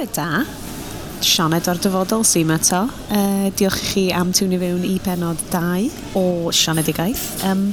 bore 0.00 0.12
da. 0.16 0.44
Sioned 1.20 1.66
o'r 1.68 1.78
dyfodol 1.82 2.22
sy'n 2.24 2.46
yma 2.46 2.56
to. 2.64 2.80
Uh, 3.12 3.48
diolch 3.58 3.80
i 3.82 3.88
chi 3.90 4.04
am 4.16 4.30
tiwnio 4.32 4.60
fewn 4.62 4.84
i 4.88 4.94
penod 5.04 5.40
2 5.52 5.90
o 6.16 6.22
Sionedigaeth. 6.56 7.24
Um, 7.44 7.66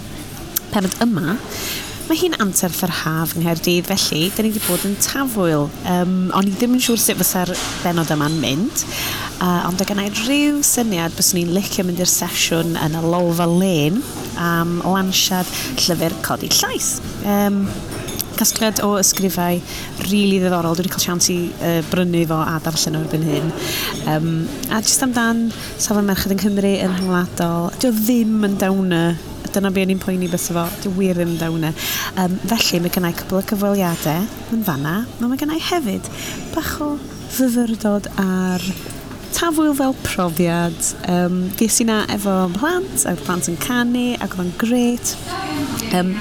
penod 0.74 0.97
yma, 1.03 1.37
mae 2.10 2.19
hi'n 2.19 2.35
anterth 2.44 2.81
yr 2.83 2.92
haf 3.03 3.35
yng 3.35 3.46
Nghaerdydd, 3.46 3.87
felly, 3.87 4.26
da 4.35 4.44
ni 4.44 4.51
wedi 4.51 4.63
bod 4.65 4.83
yn 4.90 4.97
tafwyl. 5.03 5.69
Um, 5.87 6.17
o'n 6.35 6.49
i 6.49 6.55
ddim 6.58 6.76
yn 6.76 6.83
siŵr 6.83 6.99
sut 6.99 7.21
fysa'r 7.21 7.53
benod 7.85 8.12
yma'n 8.17 8.35
mynd, 8.44 8.83
uh, 9.37 9.63
ond 9.69 9.79
o 9.79 9.87
gynnau 9.87 10.12
rhyw 10.25 10.59
syniad 10.67 11.15
bys 11.15 11.31
ni'n 11.37 11.53
licio 11.55 11.87
mynd 11.87 12.03
i'r 12.03 12.12
sesiwn 12.12 12.75
yn 12.83 12.99
y 12.99 13.05
lolfa 13.07 13.47
len 13.47 14.03
am 14.35 14.81
lansiad 14.83 15.55
llyfr 15.85 16.20
codi 16.27 16.52
llais. 16.59 16.98
Um, 17.23 17.63
casgliad 18.40 18.81
o 18.85 18.95
ysgrifau 18.99 19.59
rili 20.08 20.09
really 20.12 20.41
ddiddorol. 20.41 20.76
Dwi 20.77 20.85
wedi 20.85 20.94
cael 20.94 21.05
siant 21.05 21.30
i 21.34 21.38
uh, 21.52 21.80
brynu 21.91 22.25
fo 22.30 22.41
a 22.44 22.57
darllen 22.63 22.99
o'r 22.99 23.09
byn 23.11 23.25
hyn. 23.27 23.49
Um, 24.13 24.30
a 24.71 24.81
jyst 24.81 25.05
amdan 25.05 25.48
Safon 25.77 26.07
Merched 26.09 26.34
yn 26.35 26.41
Cymru 26.41 26.73
yn 26.84 26.94
rhyngwladol, 26.95 27.71
dwi 27.81 27.94
ddim 28.02 28.45
yn 28.47 28.61
dawna. 28.61 29.02
dyna 29.58 29.71
be 29.73 29.81
o'n 29.81 29.89
i'n 29.94 30.02
poeni 30.02 30.27
beth 30.30 30.49
fo, 30.53 30.66
dwi 30.84 30.91
wir 30.97 31.21
yn 31.23 31.38
dawna. 31.39 31.71
Um, 32.20 32.35
felly 32.52 32.81
mae 32.84 32.94
gennau 32.94 33.16
cwbl 33.17 33.39
o 33.39 33.45
cyfweliadau 33.52 34.27
yn 34.53 34.66
fanna, 34.67 34.99
ond 35.17 35.31
mae 35.31 35.39
gennau 35.39 35.61
hefyd 35.69 36.09
bach 36.53 36.75
o 36.83 36.91
fyfyrdod 37.38 38.11
ar 38.22 38.66
tafwyl 39.38 39.73
fel 39.77 39.95
profiad. 40.03 40.77
Um, 41.09 41.47
Ges 41.58 41.81
i 41.83 41.88
na 41.88 42.03
efo 42.13 42.35
plant, 42.58 43.05
a 43.05 43.16
plant 43.23 43.49
yn 43.52 43.58
canu, 43.61 44.11
ac 44.17 44.38
oedd 44.38 44.45
o'n 44.45 44.53
gret. 44.61 45.16
Um, 45.95 46.13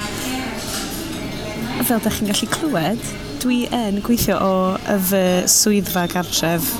fel 1.87 2.01
ydych 2.01 2.17
chi'n 2.17 2.27
gallu 2.27 2.47
clywed, 2.51 3.03
dwi 3.39 3.57
yn 3.71 4.01
gweithio 4.03 4.35
o 4.43 4.55
y 4.91 4.95
fy 5.07 5.21
swyddfa 5.47 6.01
gartref 6.11 6.73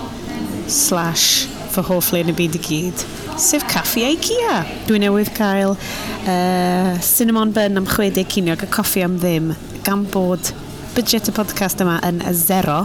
slash 0.67 1.45
fy 1.71 1.83
hoff 1.87 2.09
le 2.11 2.25
yn 2.25 2.33
y 2.33 2.35
byd 2.35 2.57
i 2.59 2.61
gyd 2.65 3.05
sef 3.39 3.63
caffi 3.71 4.03
IKEA. 4.09 4.57
Dwi 4.89 4.99
newydd 4.99 5.31
cael 5.37 5.77
uh, 5.77 6.97
cinnamon 7.05 7.53
bun 7.55 7.79
am 7.79 7.87
60 7.87 8.27
ciniog 8.33 8.65
a 8.65 8.69
coffi 8.73 9.05
am 9.05 9.15
ddim 9.21 9.53
gan 9.85 10.03
bod 10.11 10.51
budget 10.97 11.29
y 11.31 11.35
podcast 11.37 11.79
yma 11.85 12.01
yn 12.07 12.19
zero. 12.35 12.81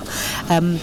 Um, 0.52 0.76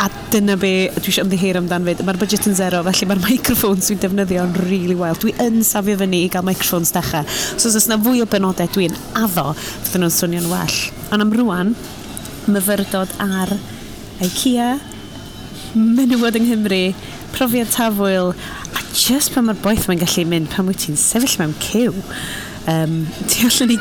a 0.00 0.08
dyna 0.32 0.56
be 0.58 0.72
dwi 0.96 1.10
eisiau 1.12 1.24
ymddiheir 1.24 1.58
amdan 1.60 1.86
fyd. 1.86 2.02
Mae'r 2.06 2.18
budget 2.20 2.48
yn 2.50 2.56
zero, 2.58 2.82
felly 2.86 3.08
mae'r 3.10 3.22
microphones 3.28 3.90
dwi'n 3.90 4.02
defnyddio 4.02 4.46
yn 4.48 4.56
really 4.68 4.96
wild. 4.98 5.20
Dwi 5.22 5.34
yn 5.44 5.60
safio 5.66 5.98
fyny 6.00 6.24
i 6.24 6.30
gael 6.32 6.46
microphones 6.46 6.94
dechrau. 6.94 7.26
So 7.54 7.70
os 7.70 7.88
yna 7.88 8.00
fwy 8.02 8.24
o 8.24 8.28
benodau 8.30 8.70
dwi'n 8.74 8.96
addo, 9.20 9.52
fydden 9.58 10.06
nhw'n 10.06 10.16
swnio'n 10.16 10.50
well. 10.52 10.80
Ond 11.14 11.26
am 11.26 11.34
rwan, 11.38 11.74
myfyrdod 12.50 13.14
ar 13.24 13.54
IKEA, 14.24 14.74
menywod 15.74 16.38
yng 16.38 16.48
Nghymru, 16.48 16.82
profiad 17.34 17.70
tafwyl, 17.74 18.34
a 18.74 18.82
just 18.94 19.34
pan 19.34 19.46
mae'r 19.46 19.62
boeth 19.62 19.86
mae'n 19.90 20.02
gallu 20.02 20.26
mynd 20.30 20.50
pan 20.52 20.66
wyt 20.70 20.84
ti'n 20.84 20.98
sefyll 20.98 21.38
mewn 21.40 21.54
cyw 21.62 21.94
um, 22.70 23.00
ti 23.30 23.46
allan 23.46 23.74
i 23.74 23.78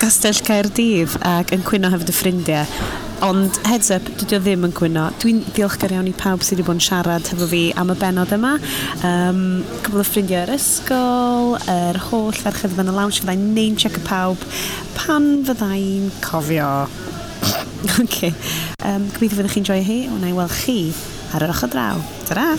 gastell 0.00 0.40
Caerdydd 0.46 1.18
ac 1.26 1.52
yn 1.56 1.64
cwyno 1.66 1.92
hefyd 1.92 2.12
y 2.12 2.16
ffrindiau 2.16 3.04
Ond 3.24 3.56
heads 3.64 3.88
up, 3.94 4.04
dydw 4.20 4.36
i 4.36 4.38
ddim 4.44 4.66
yn 4.66 4.72
cwyno. 4.76 5.06
Dwi'n 5.22 5.38
diolchgar 5.56 5.94
iawn 5.94 6.08
i 6.10 6.12
pawb 6.12 6.42
sydd 6.44 6.58
wedi 6.58 6.66
bod 6.66 6.76
yn 6.76 6.82
siarad 6.84 7.28
hefo 7.30 7.46
fi 7.48 7.60
am 7.80 7.88
y 7.94 7.96
benod 7.96 8.34
yma. 8.36 8.50
Um, 9.08 9.38
Cwbl 9.86 10.02
o 10.02 10.04
ffrindiau 10.04 10.42
yr 10.44 10.52
ysgol, 10.52 11.54
yr 11.72 11.96
holl 12.10 12.36
ferched 12.36 12.74
fan 12.76 12.92
y 12.92 12.96
lounge, 12.96 13.22
fyddai'n 13.22 13.46
name 13.56 13.80
check 13.80 13.96
y 13.96 14.02
pawb. 14.04 14.44
Pan 14.98 15.30
fyddai'n 15.48 16.10
cofio? 16.26 16.68
OK. 18.04 18.20
Um, 18.84 19.08
gobeithio 19.14 19.38
fyddwch 19.38 19.56
chi'n 19.56 19.68
joio 19.70 19.86
hi, 19.88 19.98
wna 20.12 20.34
i 20.34 20.36
weld 20.36 20.52
chi 20.60 20.76
ar 21.32 21.48
yr 21.48 21.56
ochr 21.56 21.72
draw. 21.72 22.04
Ta-ra! 22.28 22.50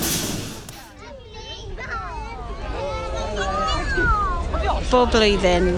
Bob 4.89 5.13
blwyddyn, 5.13 5.69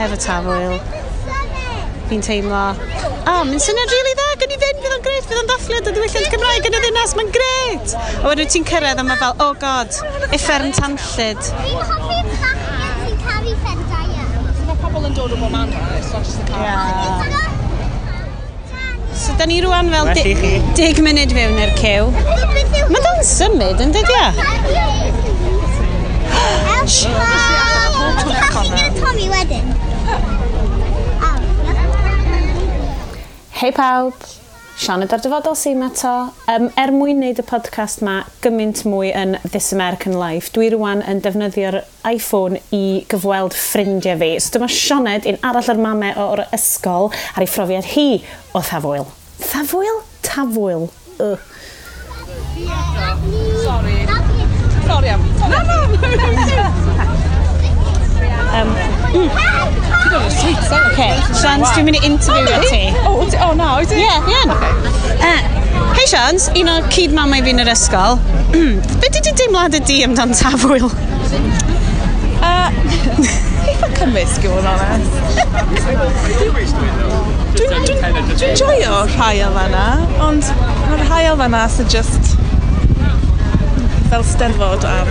efo 0.00 0.20
tafwyl, 0.24 0.80
fi'n 2.08 2.24
teimlo 2.24 2.64
a 3.28 3.44
mae'n 3.44 3.60
syniad 3.60 3.90
rili 3.92 4.00
really 4.00 4.14
dda, 4.16 4.28
gan 4.40 4.52
i 4.54 4.58
fynd, 4.62 4.78
fydd 4.82 4.94
o'n 4.96 5.02
gret, 5.04 5.24
fydd 5.28 5.40
o'n 5.40 5.48
dathliad 5.50 5.88
o 5.88 5.92
ddiwylliant 5.94 6.28
Cymraeg 6.34 6.68
yn 6.68 6.76
y 6.76 6.80
ddinas, 6.84 7.12
mae'n 7.18 7.32
gret! 7.34 7.94
A 8.22 8.24
wedyn 8.30 8.50
ti'n 8.54 8.66
cyrraedd 8.70 9.00
a 9.02 9.04
mae 9.06 9.18
fel, 9.20 9.34
oh 9.44 9.52
god, 9.60 9.90
effern 10.36 10.72
tanllyd. 10.76 11.40
Fi'n 11.50 11.80
hoffi'r 11.90 12.26
bachgen 12.40 12.96
sy'n 13.04 13.18
caru 13.26 13.52
ffendau. 13.64 14.08
Mae 14.68 14.78
pobl 14.84 15.08
yn 15.10 15.18
dod 15.18 15.34
o 15.36 15.40
bob 15.42 15.52
man 15.56 15.68
it's 15.98 16.12
not 16.14 16.24
just 16.24 16.38
the 16.40 16.44
car. 16.48 16.62
Yeah. 16.64 17.58
So, 19.20 19.36
da 19.36 19.44
ni 19.50 19.60
rwan 19.60 19.92
fel 19.92 20.06
10 20.16 21.04
munud 21.04 21.36
fewn 21.36 21.60
i'r 21.60 21.74
cew. 21.76 22.08
Mae 22.88 23.04
da'n 23.04 23.20
symud, 23.34 23.84
yn 23.84 23.92
dydi 23.96 24.16
a? 24.16 24.32
Elfa! 26.80 27.28
Elfa! 28.40 29.89
Hei 33.60 33.74
pawb, 33.76 34.14
Sianed 34.80 35.12
ar 35.12 35.20
dyfodol 35.20 35.52
sy'n 35.58 35.82
eto. 35.84 36.10
Um, 36.48 36.70
er 36.80 36.88
mwyn 36.96 37.18
wneud 37.20 37.42
y 37.42 37.44
podcast 37.44 38.00
ma 38.00 38.14
gymaint 38.40 38.80
mwy 38.88 39.10
yn 39.12 39.34
This 39.44 39.66
American 39.76 40.16
Life, 40.16 40.48
dwi 40.54 40.70
rwan 40.72 41.02
yn 41.04 41.20
defnyddio'r 41.20 41.76
iPhone 42.08 42.62
i 42.72 43.02
gyfweld 43.12 43.52
ffrindiau 43.52 44.16
fi. 44.22 44.30
So 44.40 44.54
dyma 44.54 44.70
Sianed 44.72 45.28
un 45.28 45.36
arall 45.44 45.68
ar 45.74 45.82
mame 45.84 46.14
o'r 46.24 46.46
ysgol 46.56 47.12
ar 47.34 47.44
ei 47.44 47.52
phrofiad 47.52 47.90
hi 47.92 48.06
o 48.56 48.64
thafwyl. 48.64 49.04
Thafwyl? 49.44 50.00
Tafwyl. 50.24 50.88
Uh. 51.20 51.36
Sorry. 53.68 54.00
Sorry 54.88 55.12
am... 55.12 55.28
No, 55.52 55.60
no! 55.68 56.99
Um, 58.50 58.68
mm. 59.14 59.30
Okay, 60.90 61.14
Shans, 61.38 61.68
dwi'n 61.70 61.86
mynd 61.86 61.98
i 62.00 62.02
interview 62.08 62.56
oh, 62.56 62.64
ti. 62.66 62.80
Oh, 63.06 63.22
oh 63.46 63.52
no, 63.54 63.78
is 63.78 63.92
it? 63.94 64.00
Yeah, 64.02 64.18
yeah. 64.26 64.50
Okay. 64.50 64.72
Uh, 65.22 65.38
Hei 65.94 66.06
Shans, 66.10 66.48
un 66.58 66.70
o'r 66.72 66.88
cyd 66.90 67.14
mamau 67.14 67.44
fi'n 67.46 67.62
yr 67.62 67.70
ysgol. 67.70 68.18
Be 69.02 69.06
di 69.06 69.22
di 69.22 69.32
deimlad 69.38 69.78
y 69.78 69.80
di 69.86 70.00
amdan 70.06 70.34
tafwyl? 70.34 70.90
Uh, 72.40 72.72
eitha 73.68 73.88
cymysg 73.98 74.46
i 74.48 74.48
fod 74.48 74.64
yn 74.64 74.68
honest. 74.70 75.12
Dwi'n 77.60 78.56
joio 78.56 79.02
rhai 79.12 79.42
o 79.44 79.50
fanna, 79.58 79.84
ond 80.24 80.48
mae'r 80.88 81.04
rhai 81.04 81.26
o 81.28 81.36
fanna 81.36 81.66
sy'n 81.68 81.90
just 81.92 82.29
fel 84.10 84.24
sterfod 84.26 84.84
am 84.84 85.08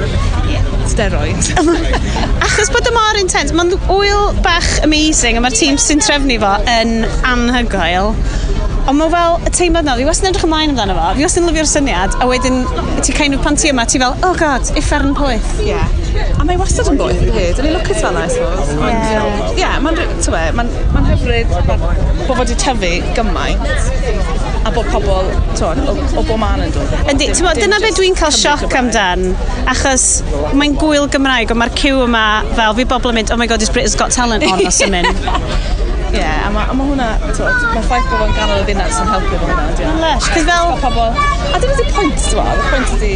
steroid. 0.89 1.51
Achos 2.45 2.71
bod 2.73 2.87
y 2.89 2.93
mor 2.95 3.19
intens, 3.19 3.53
mae'n 3.55 3.71
wyl 3.87 4.33
bach 4.43 4.67
amazing 4.83 5.39
a 5.39 5.43
mae'r 5.43 5.55
tîm 5.55 5.79
sy'n 5.79 6.03
trefnu 6.03 6.39
fo 6.41 6.55
yn 6.73 7.05
anhygoel. 7.29 8.11
Ond 8.89 8.97
mae 8.99 9.11
fel 9.13 9.37
y 9.47 9.53
teimlad 9.55 9.87
na, 9.87 9.95
fi 9.99 10.07
wastad 10.07 10.27
yn 10.27 10.33
edrych 10.33 10.47
ymlaen 10.49 10.73
amdano 10.73 10.97
fo, 10.97 11.13
fi 11.15 11.27
wastad 11.27 11.45
yn 11.45 11.51
lyfio'r 11.51 11.71
syniad, 11.71 12.19
a 12.19 12.27
wedyn 12.27 12.63
ti 13.05 13.15
kind 13.15 13.37
of 13.37 13.45
pan 13.45 13.59
ti 13.59 13.71
yma, 13.71 13.87
ti 13.87 14.01
fel, 14.03 14.17
oh 14.27 14.35
god, 14.39 14.67
uffern 14.79 15.15
poeth. 15.15 15.53
Yeah. 15.63 15.98
A 16.39 16.45
mae 16.47 16.57
wastad 16.59 16.89
yn 16.91 16.99
boeth 16.99 17.21
i 17.23 17.31
hyd, 17.33 17.59
yn 17.61 17.69
ei 17.69 17.73
lwcus 17.75 18.01
fel 18.03 18.17
I 18.19 18.27
suppose. 18.31 18.75
Ond, 18.79 19.59
ie, 19.59 19.69
mae'n 19.85 20.71
ma 20.93 21.03
hyfryd 21.09 21.51
bod 21.51 21.69
fod 22.27 22.39
wedi 22.41 22.57
tyfu 22.59 22.91
gymaint 23.17 23.65
a 24.65 24.71
bod 24.75 24.89
pobl 24.91 25.29
o, 25.29 25.93
o 26.19 26.23
bob 26.23 26.37
man 26.41 26.63
yn 26.65 26.73
dod. 26.75 26.95
Yndi, 27.11 27.29
ti'n 27.31 27.47
bod, 27.47 27.59
dyna 27.61 27.79
beth 27.83 27.99
dwi'n 27.99 28.17
cael 28.19 28.35
sioc 28.35 28.75
amdan, 28.79 29.29
achos 29.71 30.07
mae'n 30.59 30.77
gwyl 30.79 31.09
Gymraeg, 31.13 31.53
ond 31.53 31.63
mae'r 31.63 31.75
cyw 31.79 32.05
yma 32.07 32.25
fel 32.57 32.77
fi 32.79 32.87
bobl 32.89 33.13
yn 33.13 33.21
mynd, 33.21 33.35
oh 33.35 33.39
my 33.39 33.49
god, 33.49 33.63
is 33.65 33.71
Britain's 33.73 33.97
got 33.99 34.15
talent 34.15 34.45
on, 34.49 34.65
os 34.69 34.81
yn 34.85 34.97
mynd. 34.97 35.78
Ie, 36.09 36.17
yeah, 36.17 36.47
a 36.47 36.49
mae 36.49 36.73
ma 36.73 36.85
hwnna, 36.87 37.07
mae 37.21 37.83
ffaith 37.85 38.07
bod 38.09 38.23
o'n 38.25 38.31
ganol 38.33 38.63
y 38.63 38.65
ddinas 38.65 38.97
yn 38.97 39.11
helpu 39.11 39.37
fo 39.37 39.49
hwnna, 39.51 39.91
Lush, 40.01 40.29
cos 40.33 40.47
fel... 40.47 40.71
Pobl, 40.81 41.19
a 41.53 41.61
dyna 41.61 41.75
di 41.77 41.85
pwynt, 41.93 42.25
dwi'n 42.31 42.47
meddwl, 42.47 42.63
y 42.63 42.71
pwynt 42.71 42.95
ydi 42.95 43.11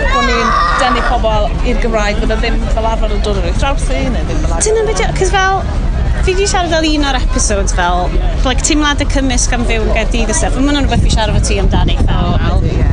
bod 0.00 0.26
ni'n 0.26 0.50
denu 0.80 1.04
pobl 1.06 1.46
i'r 1.70 1.80
Gymraeg, 1.84 2.18
bod 2.18 2.34
o 2.34 2.40
e 2.40 2.42
ddim 2.42 2.58
fel 2.74 2.90
arfer 2.90 3.14
yn 3.14 3.22
dod 3.28 3.38
o'r 3.44 3.48
thrawsi, 3.60 4.02
neu 4.10 4.26
ddim 4.26 4.42
fel 4.42 4.56
arfer. 4.56 4.66
Dyna 4.66 4.86
beth, 4.90 5.04
cos 5.20 5.32
fel, 5.36 5.62
fi 6.22 6.34
wedi 6.34 6.50
siarad 6.50 6.74
fel 6.74 6.90
un 6.90 7.08
o'r 7.12 7.22
episodes 7.22 7.78
fel, 7.78 8.06
like, 8.48 8.66
teimlad 8.66 9.06
y 9.06 9.10
cymysg 9.14 9.54
am 9.54 9.66
fyw 9.70 9.86
yn 9.86 9.94
gael 9.94 10.10
dydd 10.10 10.34
y 10.34 10.40
stuff. 10.42 10.58
a 10.58 10.66
mae'n 10.66 10.82
rhywbeth 10.82 11.06
fi 11.06 11.14
siarad 11.14 11.38
fo 11.38 11.46
ti 11.46 11.62
amdani 11.62 11.98
fel. 12.02 12.38
Wel, 12.42 12.70
ie, 12.74 12.88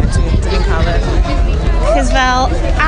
dwi'n 0.46 0.68
cael 0.70 0.94
y 0.94 1.49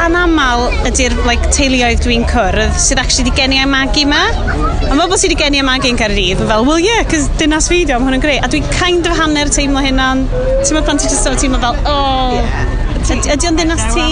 anamal 0.01 0.67
ydy'r 0.89 1.13
like, 1.27 1.51
teuluoedd 1.53 2.01
dwi'n 2.03 2.23
cwrdd 2.29 2.77
sydd 2.81 3.01
actually 3.01 3.29
di 3.29 3.33
geni 3.37 3.59
magu 3.69 4.05
ma. 4.09 4.21
A 4.31 4.89
fel 4.89 4.97
bobl 4.97 5.19
sydd 5.19 5.31
wedi 5.31 5.39
geni 5.43 5.61
magu 5.65 5.91
yn 5.91 5.99
Caerdydd, 5.99 6.41
yn 6.41 6.49
fel, 6.49 6.65
well 6.67 6.81
yeah, 6.81 7.03
cos 7.11 7.27
dynas 7.41 7.69
fi 7.71 7.83
di, 7.85 7.93
am 7.95 8.07
hwn 8.07 8.17
yn 8.17 8.23
greu. 8.23 8.39
A 8.41 8.49
dwi'n 8.51 8.65
kind 8.73 9.09
of 9.09 9.17
hanner 9.19 9.51
teimlo 9.53 9.83
hynna'n, 9.85 10.25
ti'n 10.31 10.73
meddwl 10.73 10.87
pan 10.89 11.01
ti'n 11.01 11.13
just 11.13 11.29
teimlo 11.43 11.61
fel, 11.61 11.77
oh, 11.91 12.39
yeah. 12.39 13.35
ydy 13.35 13.51
o'n 13.51 13.61
dynas 13.61 13.85
ti? 13.93 14.07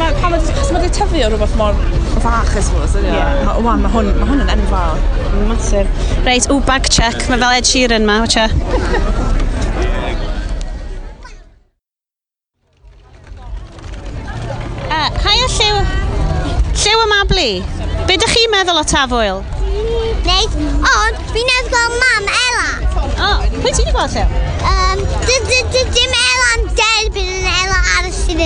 Mae 0.00 0.12
pan 0.20 0.36
mae'n 0.36 0.92
tyfu 0.94 1.24
o 1.24 1.32
rhywbeth 1.32 1.56
mor 1.58 1.80
fach, 2.20 2.52
I 2.54 2.62
suppose, 2.64 3.00
ydy 3.00 3.16
o. 3.16 3.56
Wan, 3.64 3.82
mae 3.84 3.92
hwn 3.94 4.12
ma 4.20 4.28
hwn 4.28 4.44
yn 4.44 4.54
enfawr. 4.58 5.00
Masif. 5.48 6.06
Reit, 6.28 6.50
o, 6.52 6.60
bag 6.68 6.92
check. 6.92 7.16
Mae 7.32 7.40
fel 7.40 7.60
Ed 7.62 7.72
Sheeran 7.72 8.08
ma, 8.08 8.20
watcha. 8.26 8.50
lot 18.80 18.94
afoel? 18.94 19.44
Neis, 20.24 20.52
ond 20.80 21.16
fi 21.32 21.42
nes 21.44 21.66
gweld 21.68 21.96
mam 22.02 22.28
Ela. 22.48 22.68
O, 22.96 23.26
oh, 23.26 23.42
pwy 23.60 23.72
ti'n 23.76 23.90
gweld 23.92 24.14
te? 24.14 24.22
Um, 24.70 25.02
dim 25.50 26.14
Ela'n 26.20 26.64
derbyn 26.78 27.28
yn 27.28 27.48
Ela 27.50 27.80
ar 27.98 28.08
y 28.08 28.12
sydd 28.16 28.40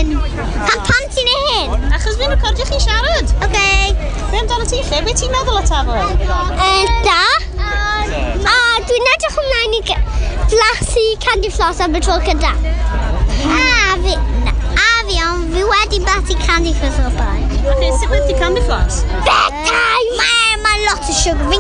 Pam 0.89 1.07
ti'n 1.15 1.31
ei 1.35 1.45
hyn? 1.45 1.87
Achos 1.95 2.19
fi'n 2.19 2.35
recordio 2.35 2.67
chi 2.67 2.81
siarad. 2.83 3.31
Oce. 3.31 3.47
Okay. 3.47 3.95
Be 4.33 4.41
amdano 4.41 4.67
ti 4.67 4.83
lle? 4.83 5.03
Be 5.07 5.15
ti'n 5.15 5.31
meddwl 5.37 5.61
o 5.61 5.63
afoel? 5.63 6.11
Um, 6.27 6.91
da. 7.07 7.21
A 8.51 8.59
dwi'n 8.91 9.11
edrych 9.15 9.39
ymlaen 9.45 9.79
i 9.79 9.85
flasu 10.51 11.07
candy 11.23 11.55
floss 11.55 11.85
am 11.85 11.95
y 11.95 12.03
tro 12.03 12.19
cyda. 12.27 12.57
A 13.55 14.03
fi 14.03 14.19
iawn, 15.15 15.45
fi 15.53 15.63
wedi 15.71 16.01
bati 16.05 16.35
Candy 16.43 16.73
Floss 16.79 16.99
o'r 17.03 17.15
blaen. 17.19 17.45
Ac 17.75 17.99
sut 18.01 18.11
wedi 18.13 18.37
Candy 18.39 18.63
Floss? 18.67 19.03
Bedtime! 19.27 20.19
Mae 20.21 20.57
ma 20.65 20.75
lot 20.87 21.11
o 21.11 21.17
siwgr. 21.19 21.55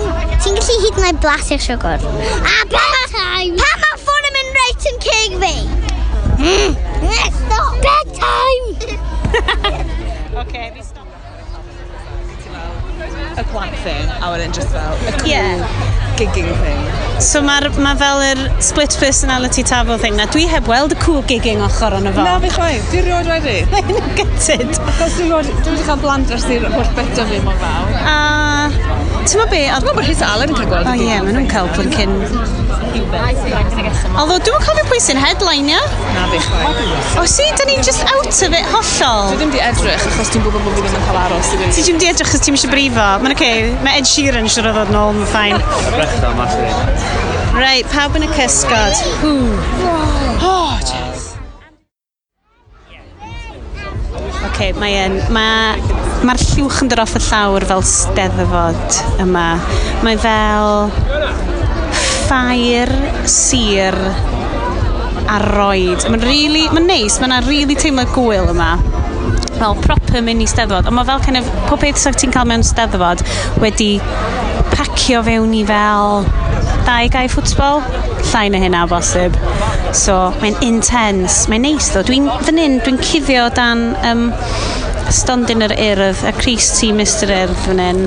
Ti'n 0.44 0.58
gallu 0.58 0.78
hyd 0.84 1.00
yn 1.00 1.08
oed 1.10 1.20
blasu'r 1.24 1.62
siwgr. 1.66 2.04
A 2.04 2.56
bedtime! 2.72 3.60
Pa 3.60 3.70
mae 3.84 4.00
ffôn 4.02 4.28
yn 4.30 4.36
mynd 4.38 4.60
reit 4.60 4.88
yn 4.92 5.00
ceg 5.06 5.38
fi? 5.44 5.54
Mm. 6.40 6.72
Stop! 7.40 7.78
Bedtime! 7.84 8.68
okay, 10.44 10.70
a 13.36 13.44
quack 13.50 13.74
thing 13.82 14.08
a 14.22 14.30
wedyn 14.32 14.52
just 14.54 14.68
fel 14.68 14.94
a 15.08 15.12
cool 15.18 15.28
yeah. 15.28 15.62
gigging 16.18 16.50
thing. 16.62 16.80
So 17.20 17.42
mae 17.42 17.70
ma 17.82 17.94
fel 17.98 18.22
yr 18.24 18.42
split 18.62 18.96
personality 19.00 19.64
tafo 19.66 19.98
thing 20.00 20.16
na. 20.18 20.26
Dwi 20.34 20.46
heb 20.50 20.68
weld 20.70 20.94
y 20.94 20.98
cool 21.04 21.22
gigging 21.30 21.62
ochr 21.64 21.96
o'n 21.98 22.10
y 22.10 22.14
fo. 22.14 22.26
Na, 22.26 22.36
fe 22.42 22.52
chwaith. 22.54 22.88
Dwi'n 22.94 23.08
rhoi 23.10 23.24
wedi. 23.30 23.56
Mae'n 23.74 24.12
gytid. 24.20 24.74
Achos 24.84 25.18
dwi'n 25.20 25.34
wedi 25.34 25.86
cael 25.88 26.02
blant 26.04 26.34
ers 26.36 26.46
i'r 26.50 26.68
holl 26.74 26.92
beth 26.98 27.24
fi 27.32 27.40
mor 27.46 27.58
fawr. 27.62 27.96
A... 28.02 28.18
Ti'n 29.24 29.40
ma 29.40 29.48
be? 29.50 29.64
Ti'n 29.70 29.88
ma 29.88 29.96
bod 29.96 30.04
Rhys 30.04 30.22
Allen 30.26 30.54
yn 30.54 30.60
cael 30.60 30.70
gweld? 30.74 30.92
O 30.92 30.98
ie, 31.00 31.18
maen 31.26 31.34
nhw'n 31.38 31.50
cael 31.50 31.72
plyn 31.74 31.94
cyn 31.94 32.63
pubis. 32.94 34.04
Although, 34.14 34.40
dwi'n 34.46 34.64
cofio 34.64 34.84
pwy 34.88 35.00
sy'n 35.02 35.20
headline, 35.20 35.70
ia? 35.74 35.82
Na, 36.14 36.26
fi 36.32 36.40
chwaith. 36.46 36.80
E? 36.80 37.18
O, 37.20 37.26
si, 37.30 37.46
da 37.58 37.66
ni'n 37.68 37.84
just 37.86 38.04
out 38.14 38.30
of 38.30 38.56
it 38.58 38.68
hollol. 38.72 39.32
Dwi 39.32 39.40
ddim 39.42 39.54
di 39.54 39.62
edrych, 39.68 40.06
achos 40.10 40.32
dwi'n 40.34 40.46
gwybod 40.46 40.66
bod 40.66 40.78
fi 40.78 40.84
ddim 40.86 40.98
yn 41.00 41.06
cael 41.08 41.20
aros 41.24 41.52
i 41.52 41.60
fi. 41.60 41.70
Ti 41.76 41.86
ddim 41.88 42.02
di 42.02 42.10
edrych, 42.12 42.30
achos 42.30 42.46
ti'n 42.46 42.58
eisiau 42.58 42.74
brifo. 42.74 43.08
Mae'n 43.24 43.36
oce, 43.36 43.38
okay. 43.38 43.72
mae 43.86 44.02
Ed 44.02 44.10
Sheeran 44.10 44.50
siwr 44.50 44.70
o 44.70 44.76
ddod 44.78 44.94
nôl, 44.94 45.18
mae'n 45.18 45.30
ffain. 45.34 45.58
Brechta, 45.94 46.34
ma'n 46.38 47.42
Right, 47.54 47.86
pawb 47.92 48.16
yn 48.18 48.26
y 48.26 48.30
cysgod. 48.34 49.02
Hw. 49.22 49.34
Oh, 50.42 50.78
Jess. 50.82 51.34
okay, 54.54 54.72
mae 54.78 54.94
yn... 55.04 55.18
Mae'r 55.34 55.82
ma 56.24 56.34
llwch 56.38 56.82
yn 56.84 56.90
dod 56.92 57.02
off 57.02 57.16
y 57.18 57.22
llawr 57.26 57.66
fel 57.68 57.82
steddfod 57.84 59.00
yma. 59.22 59.48
Mae 60.06 60.18
fel 60.22 61.53
ffair, 62.24 62.90
sir 63.28 63.96
a 65.28 65.38
roed. 65.54 66.04
Mae'n 66.10 66.24
really, 66.26 66.66
ma 66.74 66.82
neis, 66.84 67.20
mae'n 67.20 67.46
really 67.48 67.76
teimlo 67.78 68.04
gwyl 68.14 68.50
yma 68.52 68.74
fel 69.54 69.76
proper 69.84 70.22
mini 70.24 70.46
steddfod, 70.50 70.88
ond 70.88 70.96
mae 70.96 71.06
fel 71.08 71.22
kind 71.24 71.38
of, 71.38 71.50
pob 71.68 71.80
beth 71.84 72.00
sy'n 72.00 72.16
ti'n 72.18 72.32
cael 72.34 72.48
mewn 72.50 72.64
steddfod 72.66 73.22
wedi 73.62 73.92
pacio 74.74 75.22
fewn 75.26 75.54
i 75.54 75.62
fel 75.68 76.26
dau 76.84 77.08
gau 77.14 77.30
ffwtbol, 77.30 77.84
llai 78.32 78.48
na 78.52 78.60
hynna 78.60 78.84
bosib. 78.90 79.36
So, 79.94 80.16
mae'n 80.42 80.58
intense, 80.66 81.46
mae'n 81.50 81.64
neis 81.68 81.92
ddo. 81.94 82.02
Dwi'n, 82.08 82.28
fan 82.44 82.60
hyn, 82.60 82.80
dwi'n 82.84 83.00
cuddio 83.00 83.46
dan 83.56 83.86
um, 84.10 84.26
stondin 85.12 85.64
yr 85.66 85.74
urdd, 85.74 86.22
y 86.28 86.32
Cris 86.38 86.70
T. 86.78 86.90
Mr 86.96 87.32
Urdd 87.34 87.58
fan 87.64 87.82
hyn. 87.82 88.02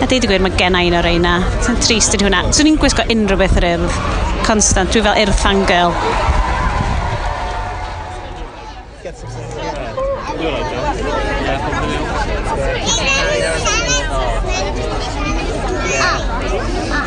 A 0.00 0.06
deud 0.08 0.24
i 0.24 0.30
gwir, 0.30 0.42
mae 0.44 0.54
gen 0.56 0.76
i 0.78 0.88
un 0.88 0.96
o'r 0.98 1.06
reina. 1.06 1.38
Ti'n 1.64 1.80
trist 1.84 2.16
ydy 2.16 2.28
hwnna. 2.28 2.44
Swn 2.54 2.70
i'n 2.70 2.80
gwisgo 2.80 3.04
unrhyw 3.12 3.40
beth 3.42 3.58
yr 3.60 3.68
urdd. 3.74 4.00
Constant, 4.46 4.92
dwi 4.94 5.04
fel 5.04 5.22
urdd 5.24 5.40
fangirl. 5.42 5.94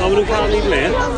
Mae'n 0.01 0.15
nhw'n 0.17 0.27
cael 0.27 0.55
ei 0.57 0.63
ble? 0.65 1.11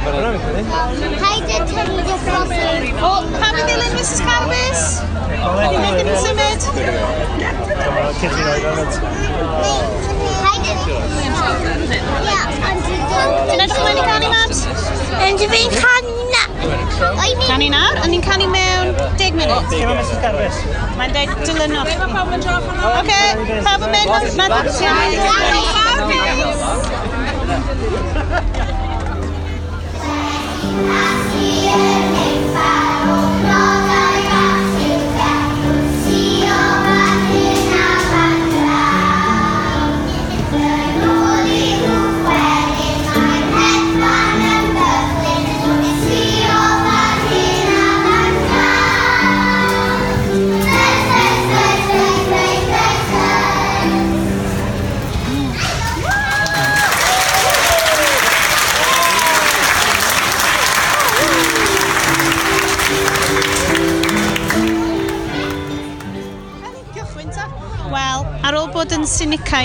Paid 0.00 1.50
yn 1.52 1.66
tynnu 1.68 2.14
ffrosi. 2.22 2.92
O, 3.04 3.10
pam 3.36 3.58
i 3.60 3.64
ddilyn 3.66 3.92
Mrs 3.98 4.22
Carwys? 4.24 4.84
Ni'n 5.60 5.82
mynd 5.84 6.00
i 6.00 6.04
ni 6.08 6.14
symud. 6.24 6.60
Ti'n 13.50 13.60
edrych 13.64 13.80
ymlaen 13.80 13.98
i 13.98 14.04
canu, 14.06 14.28
Mabs? 14.32 14.60
Yn 15.26 15.34
dy 15.40 15.46
fi'n 15.52 15.70
canu 15.76 16.16
Canu 17.40 17.66
nawr, 17.72 17.94
a 18.04 18.06
ni'n 18.08 18.22
canu 18.24 18.46
mewn 18.52 18.88
10 19.20 19.36
munud. 19.36 19.64
Ti'n 19.72 19.84
mynd 19.88 20.00
Mrs 20.00 20.18
Carwys? 20.24 20.56
Mae'n 21.00 21.12
deg 21.16 21.28
dilynol. 21.44 21.88
Oce, 22.94 23.22
pawb 23.66 23.82
yn 23.84 23.92
mynd. 23.96 24.08
Mae'n 24.40 24.52
deg 24.56 24.66
dilynol. 24.80 25.60
Bye. 30.80 31.09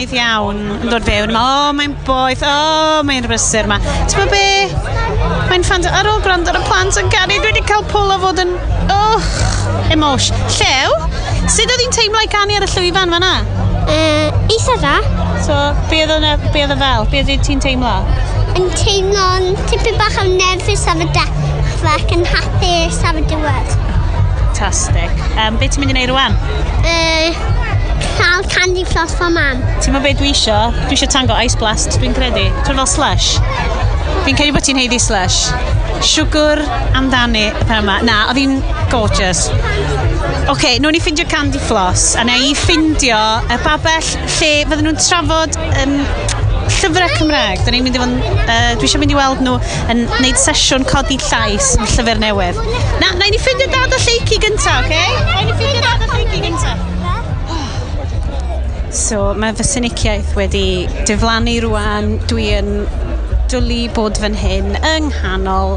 boeth 0.06 0.20
iawn 0.20 0.58
yn 0.84 0.92
dod 0.92 1.06
fewn. 1.08 1.32
Ma, 1.34 1.42
o, 1.42 1.62
oh, 1.70 1.70
mae'n 1.74 1.94
boeth, 2.06 2.44
o, 2.46 2.50
oh, 2.50 2.98
mae'n 3.08 3.26
brysur 3.26 3.66
yma. 3.66 3.80
Ti'n 4.06 4.20
ma 4.22 4.26
be? 4.30 4.42
Mae'n 5.50 5.66
ffant 5.66 5.88
ar 5.90 6.10
ôl 6.12 6.22
gwrando 6.22 6.52
ar 6.52 6.60
y 6.60 6.62
plant 6.68 7.00
yn 7.02 7.10
gari, 7.14 7.40
dwi 7.40 7.50
wedi 7.50 7.64
cael 7.66 7.86
pwl 7.90 8.14
o 8.14 8.20
fod 8.22 8.42
yn... 8.44 8.54
Oh, 8.94 9.26
emosh. 9.96 10.30
Llew, 10.60 10.94
sut 11.50 11.66
oedd 11.66 11.82
hi'n 11.82 11.96
teimlo 11.96 12.22
i 12.22 12.30
canu 12.30 12.58
ar 12.60 12.68
y 12.68 12.70
llwyfan 12.76 13.16
fan'na? 13.16 13.34
Uh, 13.86 14.30
isa 14.54 14.78
dda. 14.84 14.94
So, 15.48 15.58
be 15.90 16.04
oedd 16.04 16.14
yna, 16.20 16.36
be 16.52 16.68
oedd 16.68 16.76
y 16.76 16.80
fel? 16.84 17.10
Be 17.10 17.26
oedd 17.26 17.46
ti'n 17.50 17.66
teimlo? 17.66 17.98
Yn 18.60 18.70
teimlo'n 18.78 19.52
tipyn 19.72 19.98
bach 20.02 20.22
am 20.22 20.36
nerfus 20.38 20.86
am 20.92 21.02
y 21.02 21.10
dechrau 21.18 21.96
ac 21.96 22.14
yn 22.14 22.26
hapus 22.30 23.02
am 23.10 23.24
y 23.24 23.28
diwedd. 23.34 23.78
Fantastic. 24.46 25.22
Um, 25.42 25.58
be 25.58 25.72
ti'n 25.72 25.82
mynd 25.82 25.96
i 25.96 25.98
wneud 25.98 26.14
rwan? 26.14 26.38
Uh, 26.86 27.55
cael 28.26 28.44
candy 28.50 28.84
floss 28.84 29.14
for 29.14 29.30
mam. 29.30 29.62
Ti'n 29.84 29.94
ma 29.94 30.02
be 30.04 30.14
dwi 30.18 30.32
isio? 30.34 30.58
Dwi 30.88 30.98
isio 30.98 31.08
tango 31.12 31.36
ice 31.38 31.58
blast, 31.62 31.98
dwi'n 32.00 32.16
credu. 32.18 32.46
Dwi'n 32.66 32.80
fel 32.80 32.90
slush. 32.90 33.36
Fi'n 34.26 34.38
credu 34.38 34.56
bod 34.56 34.66
ti'n 34.66 34.80
heiddi 34.82 35.00
slush. 35.02 35.52
Siwgr 36.06 36.64
amdani 36.98 37.46
y 37.52 37.66
pen 37.66 37.84
yma. 37.84 38.00
Na, 38.08 38.24
oedd 38.32 38.42
hi'n 38.42 38.56
gorgeous. 38.94 39.46
Oce, 39.52 40.50
okay, 40.54 40.80
nhw'n 40.82 40.98
i 40.98 41.02
ffindio 41.02 41.26
candy 41.30 41.62
floss, 41.70 42.14
a 42.20 42.26
neu 42.28 42.50
i 42.50 42.56
ffindio 42.58 43.20
y 43.50 43.60
babell 43.66 44.10
lle 44.10 44.26
fydden 44.40 44.84
nhw'n 44.86 45.00
trafod 45.02 45.58
um, 45.84 45.96
llyfrau 46.80 47.14
Cymraeg. 47.20 47.62
Da 47.66 47.74
ni'n 47.74 47.86
mynd 47.86 48.00
i 48.00 48.02
fod... 48.02 48.18
Uh, 48.46 48.74
dwi 48.80 48.90
eisiau 48.90 49.04
mynd 49.04 49.14
i 49.14 49.20
weld 49.20 49.46
nhw 49.46 49.56
yn 49.94 50.04
gwneud 50.18 50.42
sesiwn 50.42 50.86
codi 50.90 51.20
llais 51.28 51.76
yn 51.78 51.86
llyfr 51.94 52.22
newydd. 52.26 52.60
Na, 53.04 53.14
na 53.14 53.30
i 53.30 53.34
ni 53.34 53.42
ffindio 53.42 53.70
dad 53.74 53.94
o 53.94 54.02
lleici 54.02 54.42
gyntaf, 54.42 54.82
oce? 54.82 54.90
Okay? 54.90 55.24
Na 55.30 55.40
i 55.46 55.48
ni 55.50 55.58
ffindio 55.62 55.86
dad 55.86 56.06
o 56.06 56.12
lleici 56.14 56.44
gyntaf. 56.50 56.95
So 58.96 59.34
mae 59.36 59.52
fy 59.52 59.66
syniciaeth 59.68 60.30
wedi 60.40 60.86
diflannu 61.10 61.58
rwan. 61.66 62.14
Dwi 62.32 62.46
yn 62.56 62.70
dwlu 63.52 63.82
bod 63.96 64.16
fan 64.22 64.38
hyn 64.40 64.72
yng 64.80 65.10
nghanol 65.12 65.76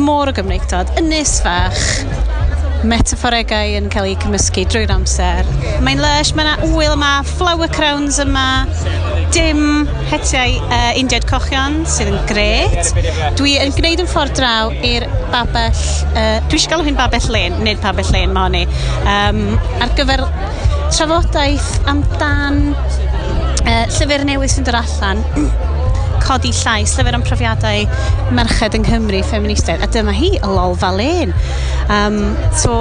môr 0.00 0.32
o 0.32 0.34
Gymreigdod, 0.34 0.90
ynys 0.98 1.36
fach, 1.44 1.78
metaforegau 2.90 3.76
yn 3.78 3.86
cael 3.92 4.10
eu 4.10 4.18
cymysgu 4.24 4.64
drwy'r 4.72 4.90
amser. 4.94 5.46
Mae'n 5.86 6.02
lush, 6.02 6.34
mae 6.34 6.48
yna 6.48 6.74
wyl 6.74 6.96
yma, 6.96 7.12
flower 7.36 7.70
crowns 7.70 8.18
yma, 8.22 8.46
dim 9.34 9.86
hetiau 10.10 10.58
uh, 10.66 10.90
Indiad 10.98 11.26
Cochion 11.30 11.84
sydd 11.88 12.10
yn 12.10 12.20
gret. 12.30 12.92
Dwi 13.38 13.56
yn 13.62 13.74
gwneud 13.78 14.02
yn 14.02 14.10
ffordd 14.10 14.34
draw 14.38 14.74
i'r 14.86 15.06
babell, 15.30 15.84
uh, 16.16 16.38
dwi 16.48 16.58
eisiau 16.58 16.74
galw 16.74 16.88
hyn 16.88 16.98
babell 16.98 17.30
len, 17.30 17.60
nid 17.66 17.82
babell 17.84 18.10
len, 18.14 18.34
mae 18.34 18.48
honni, 18.48 18.64
um, 19.06 19.44
ar 19.78 19.94
gyfer 19.98 20.26
trafodaeth 20.90 21.68
amdan 21.90 22.62
uh, 22.74 23.84
llyfr 23.94 24.24
newydd 24.26 24.50
sy'n 24.50 24.66
dod 24.66 24.78
allan 24.80 25.20
codi 26.24 26.50
llais, 26.54 26.92
llyfr 26.94 27.16
am 27.16 27.22
profiadau 27.24 27.84
merched 28.36 28.74
yng 28.76 28.84
Nghymru, 28.86 29.20
ffeministaidd, 29.26 29.82
a 29.82 29.88
dyma 29.90 30.12
hi, 30.14 30.32
y 30.36 30.50
lol 30.50 30.76
falen. 30.78 31.32
Um, 31.90 32.18
so, 32.58 32.74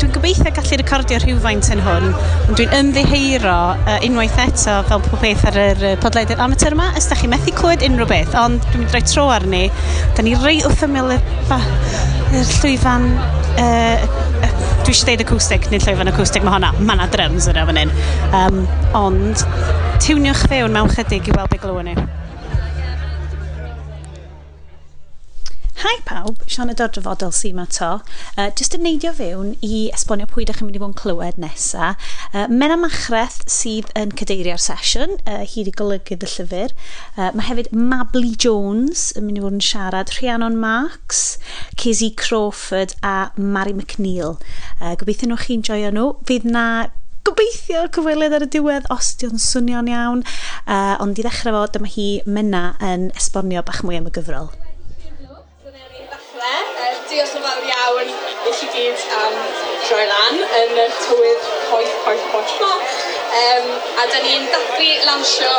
dwi'n 0.00 0.14
gobeithio 0.14 0.50
gallu 0.56 0.78
recordio 0.80 1.20
rhywfaint 1.22 1.68
yn 1.74 1.82
hwn, 1.84 2.08
ond 2.16 2.56
dwi'n 2.58 2.74
ymddiheiro 2.80 3.58
uh, 3.76 3.98
unwaith 4.06 4.40
eto 4.46 4.78
fel 4.88 5.04
pob 5.06 5.22
beth 5.22 5.44
ar 5.50 5.60
yr 5.66 5.84
uh, 5.92 5.94
podleidydd 6.02 6.42
amateur 6.42 6.74
yma, 6.74 6.88
ys 6.98 7.10
da 7.10 7.18
chi 7.20 7.30
methu 7.30 7.54
clywed 7.58 7.84
unrhyw 7.86 8.10
beth, 8.10 8.34
ond 8.42 8.64
dwi'n 8.70 8.86
mynd 8.86 8.96
rhoi 8.96 9.04
tro 9.10 9.28
arni, 9.34 9.66
da 10.16 10.26
ni 10.26 10.34
rei 10.42 10.62
wrth 10.66 10.86
ymwyl 10.88 11.14
y, 11.18 11.20
y 12.32 12.46
llwyfan 12.56 13.10
uh, 13.60 14.75
dwi 14.86 14.94
eisiau 14.94 15.08
deud 15.08 15.22
acoustic, 15.24 15.64
nid 15.72 15.82
llwyfan 15.82 16.12
acoustic 16.12 16.44
mae 16.46 16.52
hwnna, 16.54 16.68
mae 16.78 16.94
yna 16.94 17.06
drums 17.10 17.48
yna 17.50 17.64
fan 17.66 17.80
hyn. 17.80 17.94
Um, 18.38 18.60
ond, 18.94 19.42
tiwniwch 20.04 20.44
fewn 20.46 20.76
mewn 20.76 20.92
chydig 20.94 21.26
i 21.26 21.34
weld 21.34 21.50
be 21.50 21.58
glywon 21.58 21.90
ni. 21.90 21.96
Hi 25.86 26.00
pawb, 26.02 26.40
Sian 26.50 26.72
y 26.72 26.74
Dodrefodol 26.74 27.30
sy'n 27.30 27.54
ma 27.54 27.64
to. 27.70 27.88
Uh, 28.34 28.48
just 28.58 28.74
yn 28.74 28.82
neidio 28.82 29.12
fewn 29.14 29.52
i 29.62 29.84
esbonio 29.94 30.26
pwy 30.26 30.42
ydych 30.42 30.56
chi'n 30.58 30.66
mynd 30.66 30.78
i 30.78 30.80
fod 30.82 30.90
yn 30.90 30.96
clywed 30.98 31.38
nesa. 31.38 31.92
Uh, 32.32 32.48
Mena 32.50 32.74
Machreth 32.80 33.44
sydd 33.46 33.92
yn 34.00 34.10
cadeirio'r 34.18 34.58
sesiwn, 34.64 35.14
uh, 35.30 35.44
hi 35.46 35.62
wedi 35.62 35.76
golygu 35.78 36.18
y 36.18 36.32
llyfr. 36.32 36.74
Uh, 37.14 37.30
mae 37.38 37.46
hefyd 37.52 37.70
Mably 37.70 38.34
Jones 38.34 39.12
yn 39.14 39.28
mynd 39.28 39.38
i 39.38 39.46
fod 39.46 39.58
yn 39.60 39.64
siarad, 39.68 40.10
Rhiannon 40.16 40.58
Marks, 40.58 41.22
Casey 41.78 42.10
Crawford 42.10 42.98
a 43.06 43.30
Mary 43.38 43.78
McNeil. 43.78 44.40
Uh, 44.80 44.96
gobeithio 44.98 45.30
nhw 45.30 45.38
chi'n 45.46 45.62
joio 45.70 45.94
nhw. 45.94 46.10
Fydd 46.26 46.50
na 46.50 46.66
gobeithio 47.30 47.86
cyfweliad 47.94 48.34
ar 48.34 48.50
y 48.50 48.54
diwedd 48.58 48.90
os 48.90 49.14
di 49.22 49.30
o'n 49.30 49.38
swnio'n 49.38 49.94
iawn. 49.94 50.26
Uh, 50.66 50.96
ond 50.98 51.14
i 51.14 51.22
ddechrau 51.22 51.60
fod, 51.60 51.78
dyma 51.78 51.94
hi 51.94 52.12
Mena 52.26 52.72
yn 52.82 53.12
esbonio 53.14 53.62
bach 53.62 53.86
mwy 53.86 54.02
am 54.02 54.10
y 54.10 54.18
gyfrol 54.18 54.50
e. 56.52 56.58
Uh, 56.86 56.94
diolch 57.10 57.34
yn 57.38 57.44
fawr 57.46 57.68
iawn 57.72 58.12
i 58.12 58.54
chi 58.58 58.70
gyd 58.74 59.04
am 59.20 59.36
droi 59.86 60.06
lan 60.10 60.40
yn 60.62 60.80
y 60.84 60.86
tywydd 61.00 61.50
poeth, 61.70 61.94
poeth, 62.06 62.26
poeth 62.32 62.56
ma. 62.62 62.72
Um, 63.42 63.70
a 64.02 64.08
da 64.12 64.22
ni'n 64.24 64.48
dathlu 64.52 64.90
lansio 65.08 65.56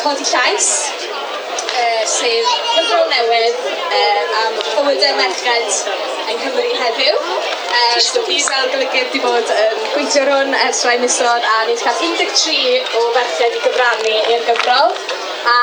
Codi 0.00 0.24
Llais, 0.32 0.70
uh, 1.80 2.02
sef 2.08 2.52
gyfrol 2.74 3.08
newydd 3.12 3.58
uh, 3.70 4.38
am 4.42 4.58
bywydau 4.60 5.16
merched 5.18 5.82
yng 6.30 6.38
Nghymru 6.40 6.66
heddiw. 6.80 7.18
Uh, 7.70 7.98
so 8.02 8.22
fi 8.26 8.38
fel 8.46 8.70
golygydd 8.72 9.10
wedi 9.10 9.22
bod 9.24 9.52
yn 9.54 9.74
um, 9.76 9.86
gweithio 9.94 10.26
hwn 10.28 10.54
ers 10.64 10.82
rhai 10.86 10.96
misoedd 11.02 11.46
a 11.52 11.56
ni 11.68 11.74
wedi 11.74 11.84
cael 11.84 12.00
13 12.22 12.96
o 13.00 13.06
ferched 13.16 13.58
i 13.58 13.64
gyfrannu 13.66 14.14
i'r 14.18 14.46
gyfrol 14.48 14.94
a 15.48 15.56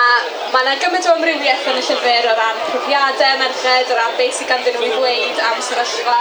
mae 0.54 0.64
yna 0.64 0.76
gymaint 0.82 1.08
o 1.10 1.14
amrywiaeth 1.14 1.68
yn 1.70 1.80
y 1.80 1.82
llyfr 1.86 2.28
o 2.32 2.36
ran 2.38 2.62
profiadau 2.70 3.42
merched, 3.42 3.92
o 3.92 3.98
ran 3.98 4.16
beth 4.18 4.38
sydd 4.38 4.50
ganddyn 4.50 4.78
nhw 4.78 4.88
i 4.88 4.94
ddweud 4.94 5.42
am 5.50 5.60
sefyllfa 5.68 6.16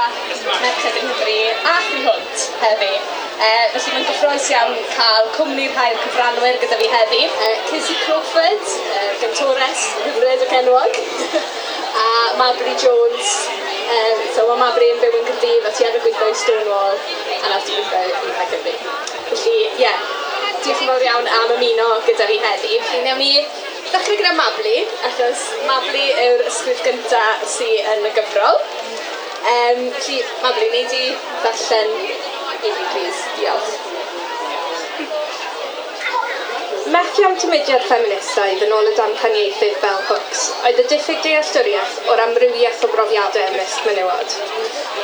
merched 0.65 0.99
yng 1.01 1.07
Nghymru 1.07 1.37
a 1.71 1.77
chi 1.87 2.03
hwnt 2.05 2.45
heddi. 2.65 2.91
E, 3.37 3.49
felly 3.73 3.95
mae'n 3.95 4.07
gyffroes 4.11 4.51
iawn 4.53 4.77
cael 4.93 5.31
cwmni'r 5.37 5.73
rhai'r 5.77 6.03
cyfranwyr 6.03 6.61
gyda 6.65 6.81
fi 6.83 6.91
heddi. 6.93 7.23
E, 7.47 7.51
Cizzy 7.71 7.97
Crawford, 8.03 8.69
e, 8.93 9.07
gyntores, 9.23 9.87
hyfryd 10.05 10.45
o 10.45 10.51
Cenwog, 10.53 11.01
a 12.05 12.07
Mabry 12.43 12.77
Jones, 12.83 13.35
e, 13.89 14.05
so 14.37 14.47
mae 14.51 14.61
Mabry 14.67 14.93
yn 14.93 15.03
byw 15.05 15.19
yn 15.23 15.27
Cyrdydd 15.33 15.71
a 15.71 15.75
ti 15.79 15.89
ar 15.89 15.97
y 15.97 16.05
gweithio 16.05 16.31
i 16.33 16.39
Stonewall 16.45 17.03
a 17.41 17.51
nawr 17.51 17.67
ti'n 17.69 17.91
gweithio 17.93 18.47
i 18.47 18.49
Cymru. 18.55 18.79
Felly, 19.27 19.59
ie, 19.59 19.75
yeah, 19.87 20.26
diolch 20.67 20.83
yn 20.83 20.89
fawr 20.91 21.05
iawn 21.07 21.29
am 21.31 21.51
ymuno 21.55 21.85
gyda 22.07 22.27
fi 22.27 22.39
heddi. 22.43 22.79
Felly, 22.87 23.03
newn 23.05 23.21
ni 23.23 23.29
ddechrau 23.93 24.19
gyda 24.19 24.33
Mabli, 24.35 24.75
achos 25.07 25.45
Mabli 25.69 26.09
yw'r 26.25 26.43
ysgrif 26.51 26.83
gyntaf 26.89 27.47
sydd 27.55 27.93
yn 27.95 28.11
y 28.11 28.15
gyfrol. 28.19 28.59
Um, 29.55 29.85
felly, 30.01 30.21
Mabli, 30.43 30.71
neud 30.75 30.99
i 30.99 31.05
ddarllen 31.45 31.99
i 32.03 32.15
fi, 32.67 32.87
please. 32.95 33.27
Diolch. 33.39 33.76
Methiant 36.87 37.43
y 37.43 37.49
mudiad 37.51 37.83
ffeministaidd 37.83 38.61
yn 38.63 38.73
ôl 38.77 38.87
y 38.87 38.93
damcaniaethydd 38.95 39.79
bell 39.83 40.05
hooks 40.07 40.43
oedd 40.69 40.77
y 40.79 40.85
diffyg 40.93 41.19
dealltwriaeth 41.25 41.97
o'r 42.13 42.21
amrywiaeth 42.25 42.85
o 42.87 42.91
brofiadau 42.93 43.49
ymysg 43.49 43.89
menywod. 43.89 44.37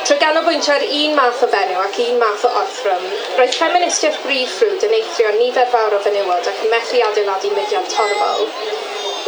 Trwy 0.07 0.17
ganolbwyntio 0.21 0.77
ar 0.77 0.85
un 0.99 1.17
math 1.17 1.43
o 1.43 1.49
fenyw 1.55 1.81
ac 1.81 1.99
un 2.05 2.21
math 2.21 2.45
o 2.47 2.53
orthrwm, 2.61 3.03
roedd 3.39 3.57
ffeministiaeth 3.57 4.21
brif 4.23 4.55
ffrwd 4.61 4.87
yn 4.87 4.95
eithrio 5.01 5.33
nifer 5.41 5.67
fawr 5.75 5.97
o 5.97 5.99
fenywod 6.07 6.47
ac 6.53 6.63
yn 6.63 6.71
methu 6.77 7.03
adeiladu 7.09 7.51
mudiad 7.57 7.91
torfol. 7.97 8.47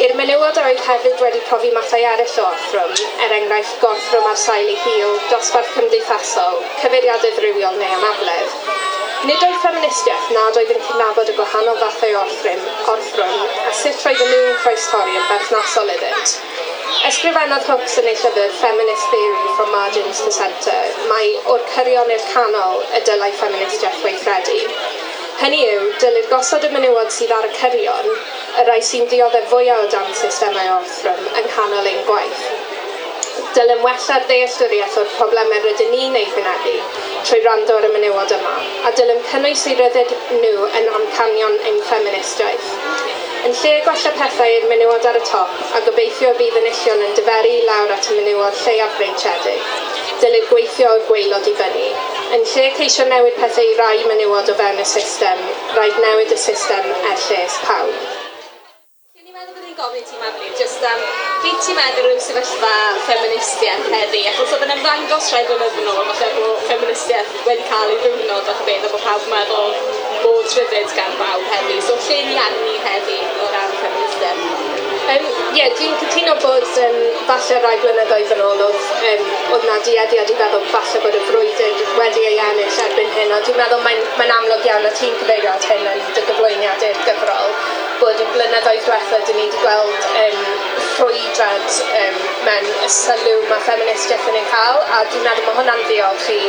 I'r 0.05 0.15
menywod 0.19 0.61
oedd 0.63 0.81
hefyd 0.87 1.21
wedi 1.25 1.43
profi 1.49 1.73
mathau 1.75 2.07
eraill 2.13 2.39
o 2.39 2.47
orthrwm, 2.53 2.95
er 3.25 3.35
enghraifft 3.41 3.83
gorthrwm 3.83 4.31
ar 4.31 4.39
sail 4.39 4.71
ei 4.71 4.79
hil, 4.87 5.19
dosbarth 5.31 5.75
cymdeithasol, 5.75 6.63
cyfeiriadau 6.81 7.35
ddrywiol 7.35 7.79
neu 7.83 7.99
anabledd, 7.99 8.57
Nid 9.23 9.43
oedd 9.45 9.59
ffeministiaeth 9.63 10.31
nad 10.35 10.57
oedd 10.59 10.71
yn 10.75 10.81
cydnabod 10.87 11.29
y 11.31 11.35
gwahanol 11.37 11.77
fathau 11.81 12.17
o 12.17 12.23
orthrym, 12.25 12.65
orthrwm 12.93 13.35
a 13.69 13.71
sut 13.79 14.03
roedden 14.05 14.31
nhw'n 14.33 14.57
croestorri 14.63 15.15
yn 15.19 15.29
berthnasol 15.29 15.91
iddynt. 15.93 16.33
Ysgrifennodd 17.09 17.65
Hooks 17.69 17.95
yn 18.01 18.09
ei 18.11 18.17
llyfr 18.19 18.53
Feminist 18.59 19.07
Theory 19.13 19.55
from 19.57 19.71
Margins 19.77 20.21
to 20.25 20.33
Centre 20.35 20.77
mae 21.13 21.31
o'r 21.53 21.63
cyrion 21.71 22.13
i'r 22.17 22.27
canol 22.33 22.83
y 22.99 23.01
dylai 23.07 23.31
ffeministiaeth 23.39 24.03
weithredu. 24.05 24.59
Hynny 25.39 25.63
yw, 25.69 25.89
dylid 26.03 26.29
gosod 26.31 26.67
y 26.67 26.73
menywod 26.75 27.11
sydd 27.15 27.33
ar 27.35 27.47
y 27.47 27.55
cyrion, 27.55 28.13
y 28.59 28.67
rai 28.69 28.79
sy'n 28.89 29.09
dioddef 29.11 29.49
fwyaf 29.51 29.87
o 29.87 29.89
dan 29.95 30.13
systemau 30.21 30.77
orthrym, 30.77 31.27
yn 31.41 31.51
canol 31.55 31.91
ein 31.91 32.05
gwaith. 32.11 32.64
Dylem 33.55 33.81
wella'r 33.83 34.25
ddealltwriaeth 34.29 34.97
o'r 35.01 35.11
problemau 35.17 35.61
rydyn 35.63 35.91
ni'n 35.93 36.17
ei 36.19 36.27
wynebu 36.35 36.75
trwy 37.25 37.39
rando 37.45 37.77
ar 37.79 37.87
y 37.87 37.91
menywod 37.93 38.31
yma, 38.35 38.53
a 38.87 38.91
dylem 38.97 39.21
cynnwys 39.31 39.63
eirydded 39.71 40.11
nhw 40.41 40.67
yn 40.79 40.89
amcanion 40.99 41.55
ein 41.69 41.79
ffeministiaeth. 41.87 42.67
Yn 43.47 43.55
lle 43.61 43.71
gwella 43.85 44.11
pethau 44.19 44.53
i'r 44.57 44.67
menywod 44.69 45.07
ar 45.09 45.17
y 45.19 45.23
top, 45.29 45.51
a 45.77 45.81
gobeithio 45.87 46.31
bydd 46.39 46.59
enillion 46.61 47.03
yn 47.07 47.17
dyferu 47.17 47.51
lawr 47.69 47.93
at 47.97 48.09
y 48.11 48.17
menywod 48.19 48.61
lleiaf 48.61 48.95
breintiedig, 48.99 49.67
dylid 50.23 50.47
gweithio 50.51 50.93
o'r 50.93 51.05
gweilod 51.09 51.51
i 51.51 51.53
fyny. 51.59 51.85
Yn 52.37 52.47
lle 52.53 52.65
ceisio 52.79 53.05
newid 53.11 53.37
pethau 53.41 53.69
i 53.73 53.77
rai 53.81 53.99
menywod 54.09 54.49
o 54.53 54.57
fewn 54.61 54.81
y 54.81 54.87
system, 54.95 55.45
rhaid 55.75 56.01
newid 56.07 56.33
y 56.33 56.41
system 56.47 56.91
er 57.11 57.21
lles 57.27 57.61
pawb. 57.67 57.93
Cyn 59.13 59.29
i 59.29 59.31
meddwl 59.31 59.53
bod 59.53 59.63
ni'n 59.65 59.79
gofyn 59.81 60.09
ti, 60.09 60.19
Mabli, 60.23 60.51
jyst 60.61 60.89
am 60.89 61.05
um 61.05 61.24
be 61.45 61.51
ti'n 61.61 61.77
meddwl 61.77 62.07
yw 62.09 62.21
sefyllfa 62.25 62.69
ffeministiaeth 63.05 63.89
heddi? 63.93 64.21
Ac 64.29 64.39
oedd 64.41 64.63
yn 64.65 64.71
ymddangos 64.75 65.27
rhaid 65.29 65.51
yn 65.53 65.61
ydyn 65.67 65.85
nhw, 65.85 66.05
falle 66.07 66.29
bod 66.39 66.63
ffeministiaeth 66.65 67.35
wedi 67.45 67.67
cael 67.69 67.93
ei 67.93 67.99
ddiwrnod 68.01 68.49
ac 68.53 68.63
beth, 68.69 68.87
a 68.87 68.89
bod 68.93 69.03
pawb 69.05 69.27
meddwl 69.29 69.75
bod 70.23 70.55
rhyddid 70.55 70.95
gan 70.97 71.13
bawb 71.19 71.45
heddi. 71.51 71.77
So 71.85 71.99
lle 72.07 72.17
ni 72.31 72.39
arni 72.41 72.75
heddi 72.87 73.19
o 73.29 73.51
ran 73.53 73.77
ffeministiaeth? 73.77 74.83
Um, 75.05 75.25
yeah, 75.53 75.69
dwi'n 75.77 75.97
cytuno 76.01 76.33
bod 76.41 76.65
um, 76.81 76.99
falle 77.29 77.61
rai 77.61 77.75
blynyddoedd 77.83 78.33
yn 78.33 78.45
ôl 78.47 78.63
oedd, 78.71 78.91
um, 79.11 79.31
oedd 79.53 79.69
na 79.69 79.79
diediad 79.85 80.33
i 80.33 80.41
feddwl 80.41 80.69
falle 80.73 81.03
bod 81.05 81.19
y 81.19 81.25
frwydr 81.29 81.83
wedi 82.01 82.29
ei 82.31 82.39
ennill 82.49 82.85
erbyn 82.87 83.17
hyn, 83.19 83.35
ond 83.37 83.45
dwi'n 83.45 83.61
meddwl 83.61 83.85
mae'n 83.85 84.05
mae 84.17 84.37
amlwg 84.39 84.65
iawn 84.71 84.89
a 84.89 84.97
ti'n 84.97 85.19
cyfeirio 85.21 85.53
at 85.53 85.69
hyn 85.69 85.91
yn 85.93 86.07
dy 86.15 86.25
gyflwyniad 86.31 86.89
i'r 86.89 87.03
gyfrol 87.05 87.84
bod 88.01 88.21
y 88.21 88.25
blynyddoedd 88.33 88.85
diwethaf 88.85 89.25
dyn 89.27 89.37
ni 89.39 89.45
wedi 89.45 89.59
gweld 89.61 90.07
um, 90.21 90.39
ffrwydrad 90.95 91.77
um, 92.01 92.17
mewn 92.47 92.69
y 92.85 92.89
sylw 92.95 93.35
mae 93.49 93.63
ffeministiaeth 93.67 94.29
yn 94.31 94.39
ei 94.39 94.45
cael 94.51 94.79
a 94.97 95.01
dwi'n 95.11 95.25
meddwl 95.27 95.47
mae 95.47 95.57
hwnna'n 95.59 95.83
ddiolch 95.89 96.29
i 96.35 96.39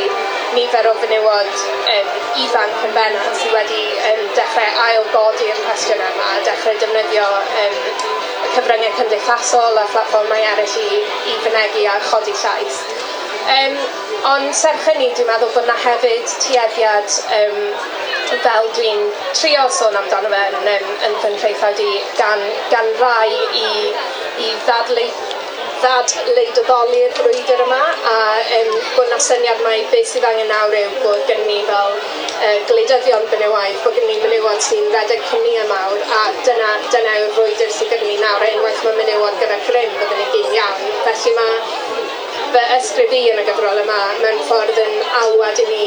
nifer 0.57 0.89
o 0.91 0.93
fenywod 1.01 1.51
um, 1.95 2.11
ifanc 2.45 2.85
yn 2.87 2.95
bennaf 2.97 3.29
sydd 3.41 3.55
wedi 3.57 3.83
um, 4.11 4.23
dechrau 4.39 4.81
ailgodi'r 4.87 5.61
cwestiwn 5.67 6.03
yma 6.09 6.31
a 6.35 6.41
dechrau 6.47 6.81
defnyddio 6.83 7.27
um, 7.65 7.77
y 8.47 8.53
cyfryngau 8.55 8.97
cymdeithasol 9.01 9.81
a 9.83 9.85
phlatfformau 9.93 10.49
eraill 10.53 10.79
i, 10.83 11.03
i 11.33 11.37
fynegu 11.45 11.85
a 11.91 11.99
chodi 12.09 12.35
llais. 12.43 12.81
Um, 13.47 13.77
ond 14.33 14.55
serch 14.59 14.89
hynny, 14.89 15.11
dwi'n 15.15 15.29
meddwl 15.31 15.53
bod 15.55 15.67
yna 15.67 15.77
hefyd 15.85 16.33
tueddiad 16.43 17.19
um, 17.37 17.61
fel 18.27 18.69
dwi'n 18.75 19.03
trio 19.33 19.65
sôn 19.79 19.95
amdano 20.01 20.29
fe 20.33 20.43
yn, 20.51 20.69
yn, 20.75 20.93
yn 21.07 21.17
fy 21.23 21.33
nrheithau 21.33 21.75
di 21.79 21.89
gan, 22.19 22.45
gan 22.73 22.93
rai 23.01 23.31
i, 23.31 23.67
i 24.43 24.53
ddadleith 24.65 25.25
ddadleidyddoli'r 25.77 27.11
brwydr 27.17 27.61
yma 27.65 27.79
a 28.11 28.15
um, 28.57 28.69
bod 28.95 29.11
na 29.11 29.19
syniad 29.21 29.59
mae 29.65 29.83
beth 29.91 30.09
sydd 30.11 30.25
angen 30.29 30.49
nawr 30.51 30.73
yw 30.79 30.95
bod 31.03 31.21
gen 31.29 31.43
ni 31.49 31.57
fel 31.67 31.93
uh, 31.99 32.55
gwleidyddion 32.69 33.27
benywaidd, 33.33 33.77
bod 33.83 33.97
gen 33.99 34.09
ni 34.09 34.17
menywod 34.23 34.63
sy'n 34.67 34.89
redeg 34.95 35.21
cwmnïau 35.29 35.69
mawr 35.69 36.15
a 36.19 36.23
dyna, 36.47 36.71
dyna 36.89 37.13
yw'r 37.21 37.35
brwydr 37.37 37.73
sydd 37.77 37.93
gen 37.93 38.05
ni 38.07 38.17
nawr 38.23 38.47
a 38.47 38.53
unwaith 38.55 38.83
mae 38.87 38.97
menywod 39.03 39.37
gyda 39.43 39.59
Crym 39.67 39.93
byddwn 40.01 40.23
ni'n 40.23 40.33
gyd 40.33 40.57
iawn. 40.57 40.89
Felly 41.05 41.35
mae 41.37 41.59
fy 42.55 42.63
ysgrif 42.77 43.13
i 43.13 43.21
yn 43.33 43.41
y 43.41 43.45
gyfrol 43.47 43.81
yma 43.83 43.99
mewn 44.23 44.43
ffordd 44.49 44.81
yn 44.81 44.93
alwad 45.21 45.61
i 45.61 45.69
ni 45.69 45.85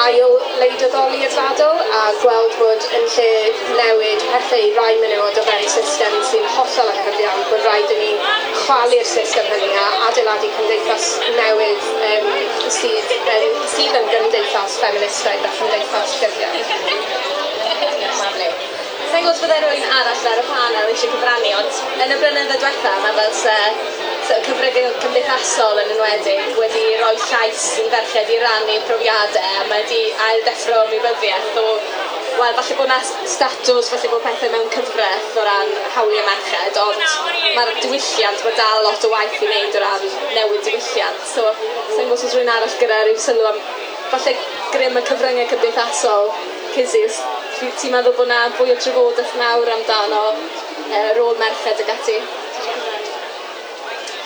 ail 0.00 0.32
leidyddoli 0.60 1.20
y 1.24 1.28
ddadl 1.32 1.80
a 1.98 2.02
gweld 2.22 2.56
bod 2.60 2.86
yn 2.98 3.06
lle 3.14 3.28
newid 3.78 4.24
pethau 4.32 4.72
rai 4.78 4.94
menywod 5.02 5.40
o 5.40 5.44
fewn 5.48 5.68
system 5.74 6.16
sy'n 6.30 6.46
hollol 6.56 6.92
anghyfiawn 6.92 7.44
bod 7.50 7.66
rhaid 7.66 7.94
i 7.94 7.98
ni 8.00 8.10
chwalu'r 8.62 9.08
system 9.12 9.48
hynny 9.52 9.70
a 9.82 9.86
adeiladu 10.08 10.50
cymdeithas 10.58 11.08
newydd 11.38 11.88
um, 12.10 12.28
sydd, 12.78 13.14
um, 13.36 13.60
sydd 13.76 14.00
yn 14.00 14.10
gymdeithas 14.14 14.78
feministaidd 14.84 15.46
a 15.46 15.54
cymdeithas 15.60 16.18
gyfiawn. 16.22 16.56
Sa'n 19.06 19.22
gwybod 19.22 19.40
byddai 19.42 19.60
rhywun 19.62 19.92
arall 20.00 20.28
ar 20.32 20.40
y 20.42 20.46
panel 20.50 20.92
eisiau 20.92 21.12
cyfrannu, 21.14 21.52
ond 21.60 22.02
yn 22.04 22.14
y 22.14 22.20
blynyddoedd 22.22 22.62
diwetha, 22.62 22.94
mae 23.04 23.18
fel 23.20 23.34
se 23.40 23.56
so 24.26 24.36
cyfryngau 24.42 24.94
cymdeithasol 25.02 25.78
yn 25.78 25.90
enwedig 25.94 26.56
wedi 26.58 26.84
rhoi 26.98 27.14
llais 27.20 27.64
i'n 27.78 27.90
ferched 27.92 28.30
i 28.34 28.38
rannu 28.42 28.78
profiadau 28.88 29.58
a 29.60 29.66
mae 29.68 29.84
wedi 29.84 30.00
ail-deffro 30.28 30.82
ymwybyddiaeth 30.88 31.60
o 31.62 31.66
Wel, 32.36 32.52
falle 32.52 32.74
bod 32.76 32.90
yna 32.90 32.96
statws, 33.32 33.86
falle 33.88 34.08
bod 34.12 34.20
pethau 34.20 34.50
mewn 34.52 34.66
cyfraith 34.74 35.38
o 35.40 35.44
ran 35.46 35.70
hawliau 35.94 36.26
merched, 36.26 36.76
ond 36.82 37.04
mae'r 37.56 37.70
diwylliant, 37.78 38.42
mae 38.44 38.58
dal 38.58 38.82
lot 38.84 39.06
o 39.08 39.12
waith 39.14 39.38
i 39.40 39.48
wneud 39.48 39.78
o 39.78 39.80
ran 39.80 40.04
newid 40.34 40.66
diwylliant. 40.66 41.22
So, 41.30 41.46
sa'n 41.62 42.02
gwybod 42.02 42.18
os 42.18 42.34
rhywun 42.36 42.52
arall 42.58 42.76
gyda 42.82 42.98
rhyw 43.06 43.22
sylw 43.24 43.48
am, 43.54 43.62
falle 44.12 44.34
grym 44.74 45.00
y 45.00 45.04
cyfryngau 45.08 45.48
cymdeithasol, 45.54 46.32
Cizis, 46.74 47.22
ti'n 47.62 47.96
meddwl 47.96 48.18
bod 48.18 48.28
yna 48.28 48.42
fwy 48.58 48.74
o 48.74 48.76
trafodaeth 48.84 49.38
nawr 49.40 49.72
amdano 49.78 50.26
e, 50.34 51.06
rôl 51.16 51.40
merched 51.40 51.86
ag 51.86 51.94
ati? 51.96 52.18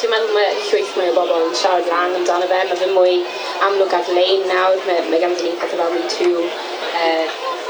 dwi'n 0.00 0.12
meddwl 0.14 0.32
mae 0.32 0.52
llwyth 0.64 0.92
mwy 0.96 1.10
o 1.10 1.12
bobl 1.12 1.42
yn 1.44 1.56
siarad 1.60 1.88
lan 1.90 2.14
amdano 2.16 2.46
fe. 2.48 2.60
Mae 2.70 2.78
fe 2.80 2.86
mwy 2.88 3.16
amlwg 3.66 3.92
ar 3.98 4.06
lein 4.16 4.46
nawr, 4.48 4.78
mae, 4.86 5.02
mae 5.12 5.20
ganddo 5.20 5.44
ni 5.44 5.50
pethau 5.60 5.76
fel 5.76 5.92
Me 5.92 6.06
Too. 6.08 6.44
Uh, 6.96 7.26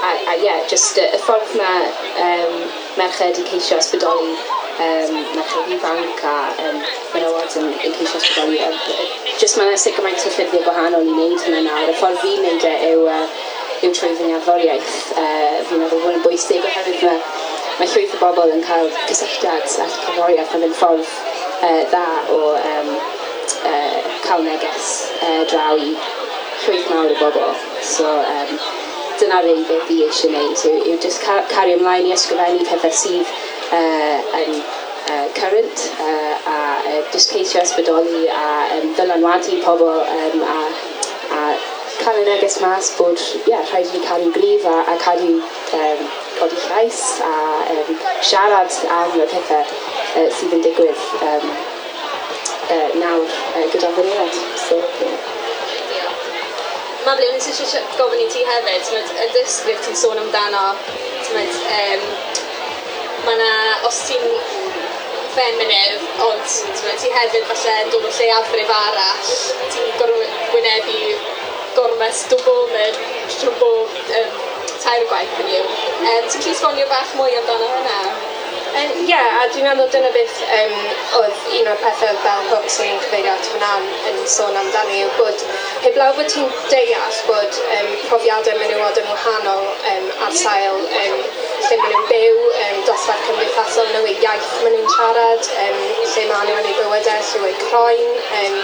a, 0.07 0.13
a 0.31 0.37
yeah, 0.39 0.61
just 0.71 1.01
y, 1.03 1.09
y 1.11 1.19
ffordd 1.25 1.57
mae 1.59 1.89
um, 2.23 2.55
merched 3.01 3.41
yn 3.43 3.49
ceisio 3.51 3.81
ysbrydoli 3.83 4.31
um, 4.31 5.19
merched 5.35 5.75
ifanc 5.75 6.23
a 6.31 6.37
um, 6.69 6.79
menywod 7.17 7.57
yn, 7.59 7.73
yn 7.89 7.99
ceisio 7.99 8.23
ysbrydoli. 8.23 8.63
Uh, 8.63 9.35
just 9.43 9.59
mae'n 9.59 9.75
sicr 9.87 10.07
mae'n 10.07 10.19
tyffyddiau 10.23 10.63
gwahanol 10.69 11.11
i 11.11 11.17
wneud 11.17 11.47
hynny 11.49 11.65
nawr. 11.67 11.91
Y 11.91 11.97
ffordd 11.99 12.23
fi'n 12.23 12.47
wneud 12.47 12.69
e 12.71 12.77
yw, 12.93 13.09
uh, 13.11 13.27
yw 13.81 13.91
trwy 13.99 14.13
fy 14.21 14.31
ngaforiaeth. 14.31 14.95
Uh, 15.17 15.59
fi'n 15.67 15.83
meddwl 15.83 16.07
bod 16.07 16.15
yn 16.21 16.25
bwysig 16.29 16.63
oherwydd 16.63 17.09
mae 17.09 17.19
mae 17.81 17.89
llwyth 17.89 18.13
o 18.13 18.19
bobl 18.21 18.51
yn 18.53 18.63
cael 18.65 18.91
cysylltiad 19.09 19.67
at 19.83 20.01
cyforiaeth 20.05 20.57
yn 20.59 20.75
ffordd 20.77 21.13
uh, 21.63 21.83
dda 21.93 22.07
o 22.37 22.41
um, 22.57 22.91
uh, 23.71 23.97
cael 24.27 24.45
neges 24.49 24.91
uh, 25.23 25.43
draw 25.53 25.77
i 25.77 25.95
llwyth 26.65 26.91
mawr 26.93 27.15
o 27.15 27.19
bobl. 27.21 27.57
So, 27.83 28.07
um, 28.35 28.59
dyna 29.21 29.41
rei 29.45 29.65
beth 29.69 29.87
fi 29.89 29.99
eisiau 30.07 30.33
gwneud, 30.33 30.63
yw, 30.69 30.85
yw 30.93 31.01
just 31.05 31.25
car 31.25 31.43
cario 31.53 31.79
ymlaen 31.79 32.09
i 32.09 32.15
ysgrifennu 32.17 32.67
pethau 32.69 32.95
sydd 33.03 33.27
uh, 33.77 34.39
yn 34.41 34.55
uh, 34.61 35.27
current 35.37 35.85
uh, 36.01 36.35
a 36.55 36.57
uh, 36.57 37.03
just 37.13 37.35
ceisio 37.35 37.65
ysbrydoli 37.65 38.25
a 38.37 38.47
um, 38.79 38.89
dylanwadu 38.99 39.61
pobl 39.65 39.91
um, 39.91 40.47
a, 40.55 40.59
a 41.37 41.43
cael 42.01 42.21
ei 42.21 42.27
neges 42.29 42.59
mas 42.65 42.91
bod 42.99 43.21
yeah, 43.49 43.65
rhaid 43.73 43.91
i 43.91 43.99
ni 43.99 44.07
cadw 44.07 44.31
grif 44.37 44.65
a, 44.69 44.77
a 44.93 44.97
cadw 45.05 45.33
um, 45.81 46.07
codi 46.39 46.61
llais 46.67 47.01
a 47.27 47.35
um, 47.75 47.91
siarad 48.31 48.79
am 48.99 49.19
y 49.21 49.27
pethau 49.33 49.65
uh, 49.65 50.31
sydd 50.39 50.57
yn 50.59 50.65
digwydd 50.65 51.05
um, 51.29 51.51
uh, 52.77 52.89
nawr 53.03 53.27
uh, 53.27 53.67
gyda 53.75 53.93
fy 53.97 54.07
fyrwyd. 54.09 54.41
So, 54.65 54.81
yeah. 55.05 55.29
Mabli, 57.05 57.29
o'n 57.31 57.39
eisiau 57.41 57.85
gofyn 57.99 58.25
i 58.25 58.29
ti 58.33 58.45
hefyd, 58.45 58.83
tymod, 58.89 59.13
y 59.25 59.29
dysgrif 59.35 59.85
ti'n 59.87 59.97
sôn 59.97 60.21
amdano, 60.21 60.65
tymod, 61.27 61.61
um, 61.77 62.09
mae 63.27 63.37
yna, 63.37 63.53
os 63.89 64.03
ti'n 64.09 64.27
feminif, 65.35 66.09
ond 66.27 66.57
ti 67.01 67.13
hefyd 67.17 67.49
falle 67.53 67.77
yn 67.85 67.93
dod 67.95 68.09
o 68.09 68.15
lle 68.19 68.33
afrif 68.39 68.75
arall, 68.77 69.37
ti'n 69.73 69.95
gorfod 70.01 70.41
gwynebu 70.53 70.99
gormes 71.77 72.25
dwbwlnir 72.33 72.99
trwy 73.37 73.55
bob 73.61 74.01
um, 74.21 74.35
tair 74.83 75.07
gwaith 75.11 75.41
yn 75.45 75.55
yw. 75.61 75.65
Um, 76.01 76.29
Ti'n 76.33 76.45
ti'n 76.45 76.59
sfonio 76.59 76.87
bach 76.91 77.17
mwy 77.19 77.37
amdano 77.41 77.71
hynna? 77.75 77.99
Ie, 78.71 78.83
um, 78.87 78.93
yeah, 79.09 79.41
a 79.41 79.47
dwi'n 79.51 79.67
meddwl 79.67 79.89
dyna 79.93 80.11
beth 80.15 80.41
um, 80.57 80.75
oedd 81.19 81.41
un 81.59 81.71
o'r 81.73 81.81
pethau 81.83 82.19
fel 82.25 82.45
Hooks 82.53 82.79
o'n 82.83 82.91
i'n 82.93 83.01
cyfeirio 83.03 83.33
at 83.35 83.49
fyna 83.51 83.71
yn 84.11 84.21
sôn 84.31 84.59
amdani 84.61 85.01
yw 85.05 85.11
bod 85.19 85.45
heblaw 85.85 86.15
bod 86.19 86.31
ti'n 86.31 86.51
deall 86.71 87.21
bod 87.29 87.61
um, 87.79 87.91
profiadau 88.07 88.61
menywod 88.63 89.01
yn 89.03 89.11
wahanol 89.11 89.67
um, 89.95 90.11
ar 90.29 90.37
sail 90.43 90.79
um, 90.85 91.25
lle 91.71 91.79
maen 91.81 91.93
nhw'n 91.93 92.07
byw, 92.11 92.39
um, 92.67 92.79
dosbarth 92.89 93.27
cymdeithasol 93.27 93.91
nhw, 93.91 94.05
eu 94.07 94.23
iaith 94.25 94.55
maen 94.63 94.77
nhw'n 94.77 94.95
siarad, 94.95 95.51
um, 95.65 95.83
lle 96.15 96.25
maen 96.31 96.49
nhw 96.49 96.57
yn 96.63 96.71
eu 96.71 96.79
bywydau, 96.79 97.27
lle 97.33 97.51
eu 97.51 97.59
croen. 97.67 98.07
Um, 98.41 98.57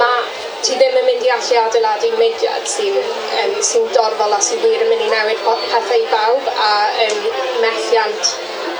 mae 0.00 0.33
ti 0.64 0.78
ddim 0.80 0.94
yn 0.96 1.06
mynd 1.10 1.24
i 1.26 1.30
allu 1.34 1.56
adeiladu 1.60 2.10
mudiad 2.16 2.68
sy'n 2.72 2.94
um, 2.96 3.54
sy 3.68 3.82
dorfol 3.92 4.32
a 4.32 4.40
sy'n 4.46 4.62
wir 4.64 4.84
yn 4.84 4.88
mynd 4.92 5.04
i 5.04 5.10
newid 5.12 5.42
pethau 5.44 6.00
i 6.00 6.06
bawb 6.12 6.50
a 6.54 6.70
um, 7.04 7.18
methiant 7.60 8.30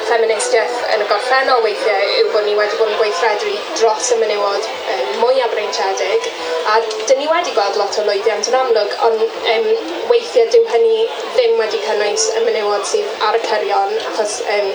ffeministiaeth 0.05 0.79
yn 0.95 1.05
y 1.05 1.09
gorffennol 1.11 1.63
weithiau 1.65 2.09
yw 2.23 2.33
bod 2.33 2.49
ni 2.49 2.57
wedi 2.57 2.81
bod 2.81 2.91
yn 2.93 2.99
gweithredu 3.01 3.53
dros 3.77 4.11
y 4.17 4.19
menywod 4.23 4.69
um, 4.95 5.05
mwy 5.23 5.41
a 5.41 5.47
abreintiedig 5.49 6.29
a 6.73 6.81
dyn 6.89 7.21
ni 7.21 7.29
wedi 7.31 7.55
gweld 7.57 7.79
lot 7.81 8.01
o 8.01 8.09
lwyddiant 8.09 8.51
yn 8.53 8.59
amlwg 8.63 8.99
ond 9.09 9.25
um, 9.29 9.71
weithiau 10.13 10.51
dyw 10.57 10.69
hynny 10.73 11.07
ddim 11.37 11.57
wedi 11.61 11.85
cynnwys 11.87 12.31
y 12.39 12.45
menywod 12.49 12.89
sydd 12.95 13.25
ar 13.29 13.41
y 13.41 13.45
cyrion 13.49 13.97
achos 14.13 14.41
um, 14.57 14.73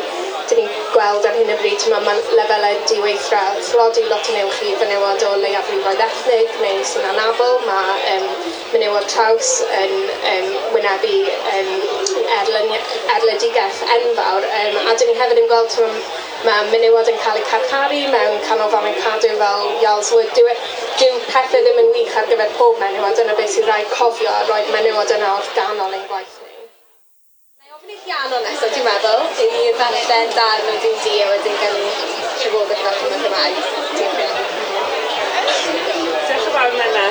dyn 0.49 0.61
ni 0.61 0.67
gweld 0.93 1.27
ar 1.29 1.35
hyn 1.37 1.51
o 1.53 1.57
bryd, 1.61 1.85
mae 1.93 2.05
ma 2.05 2.15
lefelau 2.39 2.79
diweithra 2.91 3.41
slodi 3.69 4.05
lot 4.11 4.31
yn 4.33 4.39
uwch 4.45 4.61
i 4.65 4.75
fenywod 4.81 5.25
o 5.29 5.33
leiafrifoedd 5.43 6.05
ethnig 6.05 6.55
neu 6.63 6.85
sy'n 6.91 7.09
anabl, 7.11 7.59
mae 7.67 8.15
um, 8.15 8.25
menywod 8.73 9.05
traws 9.13 9.51
yn 9.81 9.95
um, 10.33 10.49
wynebu 10.75 11.19
um, 11.53 11.69
erlydigeth 12.39 13.83
enfawr, 13.97 14.49
um, 14.63 14.81
a 14.85 14.97
dyn 14.97 15.13
ni 15.13 15.19
hefyd 15.21 15.43
yn 15.43 15.53
gweld 15.53 15.77
mae 15.83 15.93
ma 16.47 16.57
menywod 16.71 17.09
yn 17.11 17.17
cael 17.19 17.37
eu 17.39 17.47
carcharu 17.51 18.03
mewn 18.13 18.37
canolfan 18.47 18.87
yn 18.91 18.99
cadw 19.03 19.33
fel 19.41 19.65
Ials 19.83 20.11
Wood. 20.15 20.31
Dyw, 20.37 20.47
e- 20.53 20.59
dyw 21.01 21.19
pethau 21.27 21.65
ddim 21.65 21.81
yn 21.83 21.93
wych 21.97 22.19
ar 22.21 22.29
gyfer 22.31 22.57
pob 22.59 22.79
menywod, 22.83 23.17
dyna 23.19 23.35
beth 23.39 23.55
sy'n 23.57 23.67
rhaid 23.67 23.95
cofio 23.95 24.35
a 24.35 24.45
roed 24.51 24.75
menywod 24.77 25.17
yna 25.19 25.33
organol 25.41 25.97
ein 25.99 26.07
gwaith 26.13 26.38
piano 28.19 28.39
nesaf, 28.43 28.67
ti'n 28.75 28.83
meddwl, 28.83 29.21
i 29.39 29.69
ddarllen 29.77 30.31
darn 30.35 30.65
o 30.67 30.73
dwi'n 30.83 30.97
di 31.03 31.11
a 31.23 31.27
wedyn 31.29 31.53
gael 31.61 31.77
ni 31.77 31.91
llywogaeth 32.41 32.81
fel 32.99 33.13
yn 33.15 33.21
Gymraeg. 33.23 33.59
Diolch 36.27 36.47
yn 36.49 36.51
fawr, 36.51 36.75
Nena. 36.75 37.05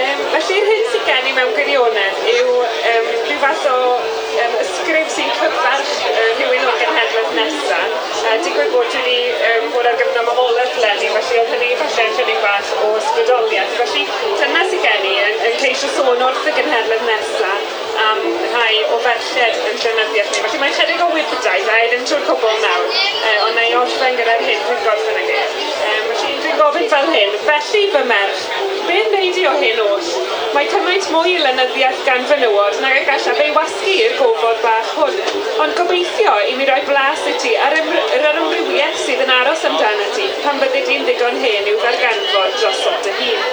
Um, 0.00 0.20
felly'r 0.34 0.68
hyn 0.68 0.84
sy'n 0.92 1.06
gen 1.06 1.30
i 1.30 1.32
mewn 1.38 1.54
gwirionedd 1.56 2.20
yw 2.34 2.52
um, 2.60 3.08
rhyw 3.30 3.40
fath 3.46 3.64
o 3.72 3.78
um, 4.02 4.58
ysgrif 4.66 5.08
sy'n 5.14 5.32
cyfarch 5.38 5.94
uh, 6.10 6.28
rhywun 6.36 6.68
o'r 6.68 6.78
genhedlaeth 6.82 7.32
nesaf. 7.38 7.96
Uh, 8.20 8.36
digwydd 8.44 8.72
bod 8.76 9.00
wedi 9.00 9.18
um, 9.54 9.72
bod 9.72 9.88
ar 9.88 9.96
gyfnod 10.02 10.28
mafoleth 10.28 10.76
leni, 10.84 11.08
felly 11.16 11.40
oedd 11.40 11.54
hynny 11.56 11.72
falle 11.80 12.08
yn 12.10 12.16
chydig 12.20 12.44
bach 12.44 12.76
o 12.84 12.92
ysbrydoliaeth. 13.00 13.76
Felly 13.80 14.04
dyna 14.44 14.68
sy'n 14.68 14.84
gen 14.84 15.08
i 15.08 15.18
yn, 15.24 15.44
yn 15.48 15.60
ceisio 15.64 15.94
sôn 15.96 16.26
wrth 16.28 16.52
y 16.52 16.58
genhedlaeth 16.60 17.08
nesaf 17.08 17.59
am 18.06 18.20
rhai 18.52 18.80
o 18.94 18.98
ferched 19.04 19.58
yn 19.70 19.78
llenyddiaeth 19.82 20.32
ni. 20.34 20.42
Felly 20.44 20.60
mae'n 20.62 20.76
chydig 20.76 21.02
o 21.04 21.08
wybodaeth, 21.14 21.70
a 21.70 21.78
i 21.84 21.88
ddim 21.90 22.04
trwy'r 22.08 22.24
cwbl 22.28 22.60
nawr, 22.64 22.86
e, 23.30 23.34
ond 23.46 23.58
na 23.58 23.66
i 23.68 23.74
orffen 23.80 24.18
gyda'r 24.18 24.44
hyn 24.46 24.62
dwi'n 24.66 24.82
gorffen 24.86 25.20
ag 25.22 25.32
e. 25.34 25.40
Felly 26.10 26.36
dwi'n 26.44 26.60
gofyn 26.60 26.88
fel 26.92 27.08
hyn, 27.14 27.36
felly 27.46 27.82
fy 27.94 28.02
merch, 28.10 28.44
be'n 28.88 29.12
neud 29.14 29.40
i 29.42 29.46
o 29.50 29.54
hyn 29.62 29.82
oll? 29.84 30.10
Mae 30.56 30.70
cymaint 30.72 31.10
mwy 31.14 31.34
i 31.36 31.42
lenyddiaeth 31.44 32.04
gan 32.08 32.26
fenywod 32.30 32.80
nag 32.84 32.98
y 33.00 33.04
gallaf 33.08 33.42
ei 33.44 33.54
wasgu 33.56 33.96
i'r 34.04 34.16
gofod 34.18 34.62
bach 34.64 34.94
hwn, 34.98 35.18
ond 35.64 35.76
gobeithio 35.78 36.36
i 36.50 36.56
mi 36.58 36.68
roi 36.70 36.80
blas 36.88 37.26
i 37.30 37.36
ti 37.42 37.54
ar 37.66 37.76
yr 37.80 38.30
ymrywiaeth 38.30 39.04
sydd 39.04 39.24
yn 39.26 39.34
aros 39.36 39.66
amdano 39.70 40.08
ti 40.16 40.28
pan 40.44 40.58
bydde 40.62 40.84
di'n 40.88 41.06
ddigon 41.08 41.42
hen 41.44 41.70
i'w 41.70 41.78
ddarganfod 41.84 42.58
dros 42.60 42.86
dy 43.06 43.16
hun. 43.20 43.44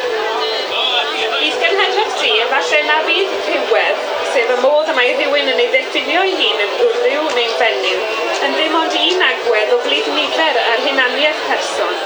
Bydd 1.37 1.59
genhedlodd 1.61 2.15
ti 2.21 2.31
efallai 2.43 2.85
na 2.87 3.01
fydd 3.05 3.35
rhywedd 3.51 4.16
sef 4.33 4.51
y 4.53 4.57
modd 4.63 4.89
y 4.91 4.95
mae 4.97 5.13
rhywun 5.17 5.51
yn 5.53 5.61
ei 5.63 5.69
ddiffinio 5.73 6.23
ei 6.27 6.35
hun 6.39 6.63
yn 6.65 6.73
wrhyw 6.79 7.23
neu'n 7.37 7.55
fenyw 7.61 7.99
yn 8.47 8.55
ddim 8.57 8.77
ond 8.79 8.97
un 9.01 9.25
agwedd 9.27 9.73
o 9.75 9.79
glid 9.85 10.09
nifer 10.15 10.59
ar 10.63 10.83
hunaniaeth 10.85 11.43
person. 11.49 11.97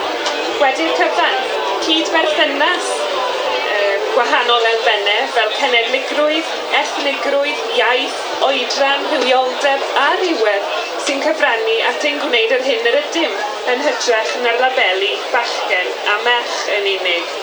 Wedi'r 0.62 0.94
cyfan, 1.00 1.38
cyd-berthynas 1.88 2.90
e, 2.92 3.80
gwahanol 4.14 4.68
elfennau 4.72 5.30
fel 5.36 5.54
cenedligrwydd, 5.58 6.56
ethnigrwydd, 6.82 7.64
iaith, 7.80 8.20
oedran, 8.48 9.08
rhywioldeb 9.14 9.88
a 10.04 10.10
rhywedd 10.20 10.74
sy'n 11.06 11.24
cyfrannu 11.26 11.78
at 11.90 12.10
ein 12.10 12.20
gwneud 12.22 12.58
yr 12.58 12.68
hyn 12.68 12.92
yr 12.92 13.00
ydym 13.02 13.40
yn 13.74 13.88
hytrach 13.88 14.36
na'r 14.46 14.62
labelu 14.66 15.16
bachgen 15.34 15.96
a 16.14 16.20
merch 16.28 16.60
yn 16.78 16.92
unig. 16.98 17.41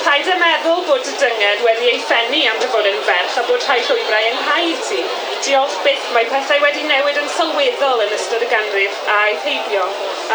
Paid 0.00 0.28
â 0.32 0.34
meddwl 0.40 0.78
bod 0.88 1.08
y 1.10 1.12
dynged 1.20 1.62
wedi 1.64 1.88
ei 1.90 1.98
ffennu 2.00 2.38
am 2.48 2.60
dy 2.62 2.68
fod 2.72 2.86
yn 2.88 3.00
ferch 3.04 3.34
a 3.36 3.42
bod 3.48 3.64
rhai 3.66 3.82
llwybrau 3.84 4.28
yng 4.30 4.38
nghaed 4.46 4.84
ti. 4.86 5.00
Diolch 5.44 5.74
byth 5.84 6.06
mae 6.14 6.28
pethau 6.30 6.62
wedi 6.62 6.86
newid 6.88 7.18
yn 7.20 7.28
sylweddol 7.34 8.00
yn 8.06 8.14
ystod 8.16 8.46
y 8.46 8.48
ganrif 8.52 9.02
a 9.14 9.18
ei 9.26 9.36
heibio, 9.44 9.84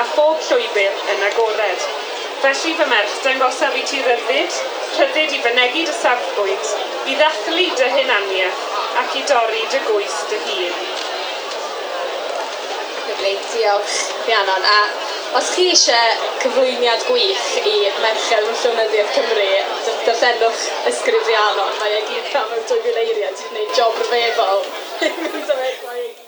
a 0.02 0.04
phob 0.12 0.44
llwybr 0.50 1.00
yn 1.16 1.26
agored. 1.32 1.88
Felly 2.44 2.76
fy 2.78 2.90
merch 2.92 3.16
dangosaf 3.26 3.80
i 3.80 3.82
ti 3.90 4.04
ryddid, 4.06 4.60
rhyddid 5.00 5.34
i 5.40 5.42
fynegu 5.48 5.88
dy 5.88 5.98
safbwynt, 6.02 6.76
i 7.10 7.18
ddathlu 7.18 7.66
dy 7.82 7.90
hunaniaeth 7.96 8.68
ac 9.02 9.18
i 9.18 9.26
dorri 9.34 9.66
dy 9.74 9.82
gwys 9.90 10.22
dy 10.30 10.44
hun. 10.46 10.95
Lyfli, 13.10 13.34
diolch 13.54 13.96
Rhiannon. 14.26 14.68
A 14.76 14.80
os 15.40 15.52
chi 15.56 15.68
eisiau 15.72 16.28
cyflwyniad 16.44 17.08
gwych 17.10 17.48
i 17.62 17.76
Merched 18.04 18.52
Llynyddiaeth 18.64 19.16
Cymru, 19.18 19.50
darllenwch 20.10 20.68
ysgrif 20.92 21.32
Rhiannon. 21.32 21.74
Mae 21.82 21.98
e 22.02 22.06
gyd 22.12 22.30
pam 22.34 22.54
yn 22.60 22.70
dwy 22.70 22.84
fil 22.86 23.02
eiriau, 23.06 23.34
ti'n 23.42 23.52
gwneud 23.56 23.76
job 23.82 24.06
rhyfeddol. 24.06 24.70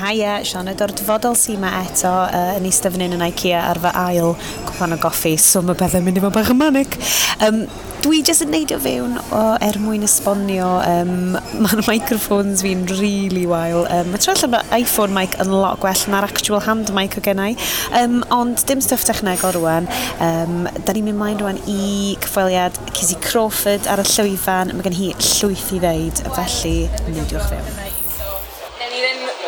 Haia, 0.00 0.38
Sian, 0.46 0.70
ydo'r 0.72 0.94
dyfodol 0.96 1.36
sy'n 1.38 1.60
ma 1.62 1.72
eto 1.82 2.12
uh, 2.26 2.54
yn 2.58 2.68
eistedd 2.68 2.94
fan 2.94 3.06
hyn 3.06 3.16
yn 3.16 3.26
IKEA 3.28 3.64
ar 3.70 3.80
fy 3.82 3.92
ail 4.02 4.34
cwpan 4.68 4.96
o 4.96 5.00
goffi, 5.02 5.36
so 5.40 5.62
mae 5.64 5.78
bethau'n 5.78 6.04
mynd 6.06 6.20
i 6.20 6.24
fod 6.24 6.34
bach 6.36 6.52
yn 6.52 6.60
manic. 6.60 6.98
Um, 7.44 7.64
dwi 8.06 8.20
jyst 8.22 8.44
yn 8.44 8.52
neidio 8.54 8.76
fewn 8.82 9.16
o 9.34 9.40
er 9.64 9.78
mwyn 9.82 10.04
esbonio 10.06 10.68
um, 10.84 11.34
mae'r 11.64 11.82
microphones 11.88 12.62
fi'n 12.62 12.84
really 13.00 13.46
wael. 13.50 13.86
Um, 13.90 14.12
mae 14.12 14.22
trwy'n 14.22 14.38
lle 14.44 14.62
iPhone 14.78 15.16
mic 15.16 15.34
yn 15.42 15.50
lot 15.54 15.80
gwell. 15.82 16.04
Na'r 16.12 16.28
actual 16.28 16.62
hand 16.66 16.92
mic 16.96 17.16
o 17.18 17.24
gennau 17.24 17.56
um, 18.02 18.20
ond 18.36 18.62
dim 18.68 18.84
stwff 18.84 19.08
technegol 19.08 19.56
rwan 19.56 19.90
um, 20.22 20.70
da 20.78 20.94
ni'n 20.94 21.08
mynd 21.08 21.20
mlaen 21.22 21.42
rwan 21.42 21.60
i 21.66 22.14
cyffweliad 22.22 22.78
Cizzy 22.92 23.18
Crawford 23.26 23.90
ar 23.90 24.04
y 24.04 24.08
llwyfan. 24.12 24.76
Mae 24.76 24.86
gen 24.86 25.00
hi 25.00 25.12
llwyth 25.16 25.74
i 25.74 25.82
ddeud. 25.82 26.24
Felly 26.38 26.78
neidiwch 27.10 27.50
fewn 27.50 27.85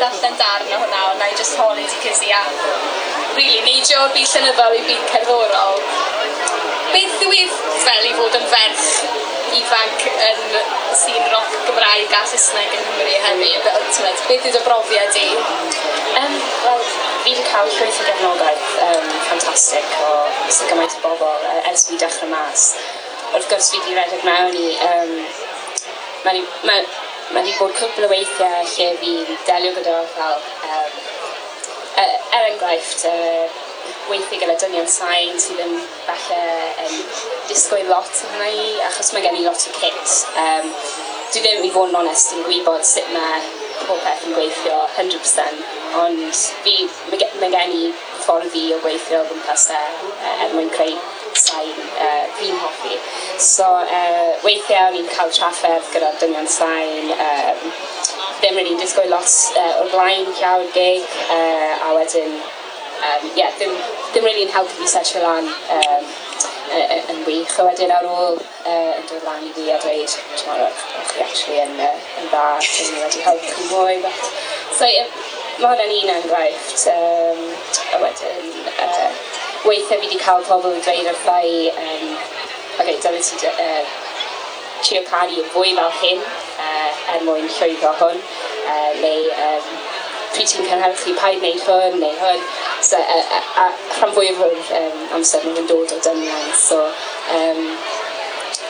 darllen 0.00 0.36
darn 0.38 0.72
o 0.72 0.80
hwnna, 0.82 1.04
ond 1.12 1.22
na 1.22 1.30
i 1.30 1.36
just 1.38 1.58
holi 1.58 1.86
ti 1.90 2.02
cysi 2.06 2.32
a 2.34 2.42
really 3.36 3.60
neidio 3.66 4.02
o'r 4.04 4.12
byd 4.14 4.28
llenyddol 4.34 4.76
i 4.78 4.84
byd 4.86 5.08
cerddorol. 5.12 5.80
Beth 6.92 7.24
yw 7.26 7.34
eif 7.36 7.56
fel 7.84 8.06
i 8.08 8.12
fod 8.18 8.36
yn 8.38 8.46
ferch 8.52 8.86
ifanc 9.58 10.04
yn 10.10 10.40
sy'n 10.98 11.26
roc 11.32 11.56
Gymraeg 11.66 12.14
a 12.16 12.22
Saesneg 12.30 12.76
yn 12.78 12.86
Cymru 12.86 13.16
hynny? 13.26 13.50
Beth 13.64 14.48
yw 14.48 14.54
dy 14.56 14.62
brofiad 14.66 15.18
i? 15.22 15.26
Um, 16.18 16.38
Wel, 16.64 16.86
fi 17.24 17.34
wedi 17.34 17.44
cael 17.50 17.68
llwyth 17.74 18.00
o 18.02 18.06
gefnogaeth 18.08 18.70
um, 18.86 19.10
ffantastig 19.26 19.98
o 20.06 20.14
sy'n 20.46 20.72
gymaint 20.72 20.96
o 20.98 21.04
bobl 21.04 21.50
uh, 21.52 21.58
ers 21.70 21.86
fi 21.90 22.00
dechrau 22.00 22.32
mas. 22.32 22.70
Wrth 23.34 23.50
gwrs 23.52 23.70
fi 23.74 23.82
wedi 23.82 23.98
redeg 24.00 24.24
mewn 24.28 24.56
i... 24.58 24.70
Um, 24.88 25.14
mewn 26.24 26.88
Mae 27.28 27.42
wedi 27.44 27.56
bod 27.58 27.74
cwbl 27.76 28.06
o 28.06 28.08
weithiau 28.08 28.68
lle 28.72 28.86
fi'n 29.02 29.32
delio 29.44 29.72
gyda 29.76 29.96
fel, 30.14 30.38
um, 30.64 30.94
er, 32.00 32.14
enghraifft, 32.38 33.04
uh, 33.10 33.58
weithio 34.08 34.38
gyda 34.40 34.54
dynion 34.62 34.88
sain 34.88 35.36
sydd 35.42 35.60
yn 35.60 35.74
falle 36.06 36.38
um, 36.86 36.96
disgwyl 37.50 37.92
lot 37.92 38.22
o 38.22 38.30
hwnna 38.32 38.48
i, 38.48 38.64
achos 38.86 39.12
mae 39.12 39.26
gen 39.26 39.36
i 39.36 39.44
lot 39.44 39.68
o 39.68 39.74
kit. 39.76 40.16
Um, 40.40 40.72
dwi 41.34 41.44
ddim 41.44 41.68
i 41.68 41.72
fod 41.74 41.92
yn 41.92 42.00
onest 42.00 42.32
yn 42.36 42.46
gwybod 42.46 42.88
sut 42.88 43.12
mae 43.12 43.44
pob 43.82 44.00
peth 44.06 44.24
yn 44.30 44.36
gweithio 44.38 44.80
100%, 44.96 45.62
ond 46.00 46.42
fi, 46.64 46.78
mae 47.12 47.52
gen 47.52 47.76
i 47.76 47.92
ffordd 48.24 48.48
fi 48.56 48.64
o 48.72 48.80
gweithio 48.86 49.20
o 49.20 49.28
gwmpas 49.28 49.68
e, 49.76 49.82
e 50.16 50.34
er 50.46 50.56
mwyn 50.56 50.72
creu 50.72 50.96
sain 51.36 51.76
uh, 52.00 52.24
fi'n 52.40 52.60
hoffi. 52.62 52.98
So, 53.42 53.66
uh, 53.82 54.30
weithiau 54.44 54.90
o'n 54.90 55.00
i'n 55.00 55.10
cael 55.12 55.32
trafferth 55.34 55.92
gyda 55.94 56.12
dynion 56.22 56.48
sain, 56.50 57.12
um, 57.14 57.66
ddim 58.40 58.56
rydyn 58.56 58.72
ni'n 58.72 58.80
disgwyl 58.82 59.12
lot 59.12 59.34
uh, 59.58 59.82
o'r 59.82 59.92
blaen 59.94 60.32
llawer 60.40 60.70
gig, 60.74 61.18
uh, 61.34 61.74
a 61.88 61.92
wedyn, 61.98 62.38
um, 63.10 63.28
yeah, 63.38 63.52
ddim, 63.58 63.76
ddim 64.12 64.26
rydyn 64.26 64.44
ni'n 64.44 64.56
helpu 64.56 64.80
fi 64.80 64.90
setio 64.96 65.24
lan 65.24 65.52
um, 65.78 66.10
yn 67.12 67.24
wych 67.24 67.58
a 67.58 67.64
wedyn 67.64 67.92
ar 67.94 68.06
ôl 68.08 68.36
uh, 68.36 68.92
yn 68.98 69.06
dod 69.08 69.24
lan 69.24 69.44
i 69.46 69.52
fi 69.56 69.70
a 69.72 69.78
dweud 69.82 70.14
tomorrow 70.36 70.68
chi 71.10 71.22
actually 71.24 71.60
yn, 71.62 71.74
uh, 71.80 71.94
yn 72.20 72.28
dda 72.32 72.44
yn 72.60 72.98
wedi 73.02 73.24
helpu 73.24 73.54
chi 73.54 73.66
mwy 73.70 73.96
but, 74.04 74.28
so 74.76 74.88
yeah, 74.90 75.08
mae 75.58 75.72
hwnna'n 75.72 75.94
un 75.96 76.12
enghraifft 76.16 76.86
um, 76.92 77.42
a 77.96 78.02
wedyn 78.04 78.70
uh, 78.74 79.08
weithiau 79.64 80.00
fi 80.00 80.06
wedi 80.06 80.20
cael 80.22 80.44
pobl 80.46 80.74
yn 80.76 80.84
dweud 80.84 81.10
wrtha 81.12 81.38
i, 81.42 81.56
um, 81.84 82.12
okay, 82.78 82.96
dyna 83.02 83.22
ti 83.22 83.50
uh, 83.50 83.96
trio 84.82 85.02
caru 85.08 85.40
yn 85.42 85.48
fwy 85.52 85.74
fel 85.76 85.94
hyn 86.00 86.20
uh, 86.22 87.14
er 87.14 87.24
mwyn 87.26 87.48
llwyddo 87.56 87.94
hwn, 88.00 88.20
uh, 88.70 88.90
neu 89.02 89.24
um, 89.46 89.70
pryd 90.34 90.50
ti'n 90.52 90.68
cynhyrchu 90.70 91.14
paid 91.18 91.40
wneud 91.42 91.64
hwn 91.66 91.98
neu 92.02 92.18
hwn. 92.20 92.42
So, 92.88 92.98
a, 92.98 93.18
a, 93.36 93.40
a 93.64 93.64
rhan 93.98 94.12
fwyaf 94.14 94.42
o'r 94.46 94.60
um, 94.80 95.00
amser 95.18 95.46
nhw'n 95.46 95.66
dod 95.70 95.94
o 95.96 95.98
dynion. 96.04 96.52
So, 96.58 96.84
um, 97.34 97.64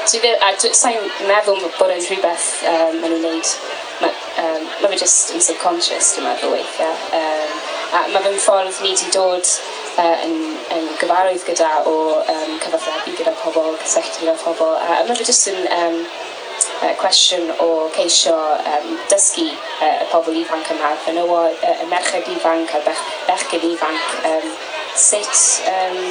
dwi 0.09 0.23
ddim, 0.23 0.39
a 0.41 0.55
dwi 0.57 0.73
sa'n 0.77 1.11
meddwl 1.29 1.61
bod 1.77 1.93
yn 1.93 2.05
rhywbeth 2.07 2.49
um, 2.73 3.03
maen 3.03 3.19
nhw'n 3.19 3.27
neud. 3.27 3.53
Mae 3.99 4.15
um, 4.45 4.65
ma 4.81 4.93
fe 4.93 5.01
just 5.03 5.35
yn 5.35 5.45
subconscious, 5.45 6.15
dwi'n 6.17 6.31
meddwl 6.31 6.55
weithiau. 6.57 6.97
Um, 7.19 7.59
a 7.99 8.07
mae 8.15 8.25
fe'n 8.25 8.41
ffordd 8.47 8.81
ni 8.81 8.95
wedi 8.95 9.13
dod 9.13 9.53
pethe 9.99 10.27
yn, 10.27 10.43
yn 10.77 10.89
gyfarwydd 11.01 11.45
gyda 11.49 11.69
o 11.91 11.95
um, 12.23 12.51
cyfathrebu 12.63 13.15
gyda 13.19 13.33
pobl, 13.43 13.77
cysylltu 13.83 14.23
gyda 14.23 14.35
pobl. 14.39 14.77
A 14.79 15.01
yma 15.03 15.17
fe 15.19 15.27
jyst 15.27 15.49
yn 15.51 15.65
um, 15.75 15.99
uh, 16.85 16.93
cwestiwn 17.01 17.51
o 17.65 17.69
ceisio 17.97 18.37
um, 18.75 18.93
dysgu 19.11 19.49
uh, 19.51 19.89
y 19.89 20.09
pobl 20.13 20.39
ifanc 20.39 20.71
yma, 20.75 20.93
fenywod, 21.05 21.51
y, 21.51 21.59
nôl, 21.59 21.75
uh, 21.75 21.85
y 21.85 21.91
merched 21.91 22.31
ifanc 22.37 22.75
a'r 22.79 22.87
bech, 22.87 23.05
bechgyn 23.31 23.67
ifanc, 23.73 24.19
um, 24.31 24.51
sut 24.95 25.43
um, 25.73 26.03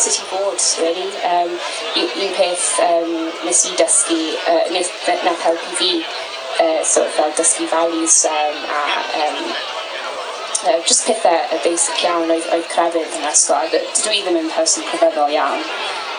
sut 0.00 0.16
i 0.16 0.26
bod, 0.30 0.66
really. 0.82 1.10
Um, 1.30 1.54
un 2.00 2.34
peth 2.38 2.70
um, 2.86 3.16
nes 3.46 3.66
i 3.68 3.76
dysgu, 3.78 4.22
uh, 4.42 4.64
nes, 4.74 4.94
nes 5.26 5.44
helpu 5.46 5.76
fi 5.82 5.92
uh, 6.00 6.80
sort 6.82 7.06
of 7.06 7.12
fel 7.14 7.36
dysgu 7.38 7.68
values 7.70 8.24
um, 8.30 8.64
a 8.80 8.82
um, 9.26 9.54
you 10.62 10.70
know, 10.70 10.82
just 10.86 11.06
pethau 11.06 11.32
e, 11.32 11.56
y 11.56 11.58
basic 11.64 12.02
iawn 12.04 12.30
oedd, 12.30 12.46
oedd 12.52 12.66
crefydd 12.68 13.16
yn 13.18 13.26
ysgol. 13.30 13.70
Dydw 13.72 14.12
i 14.12 14.22
ddim 14.24 14.38
yn 14.40 14.50
person 14.52 14.84
crefyddol 14.88 15.32
iawn, 15.32 15.62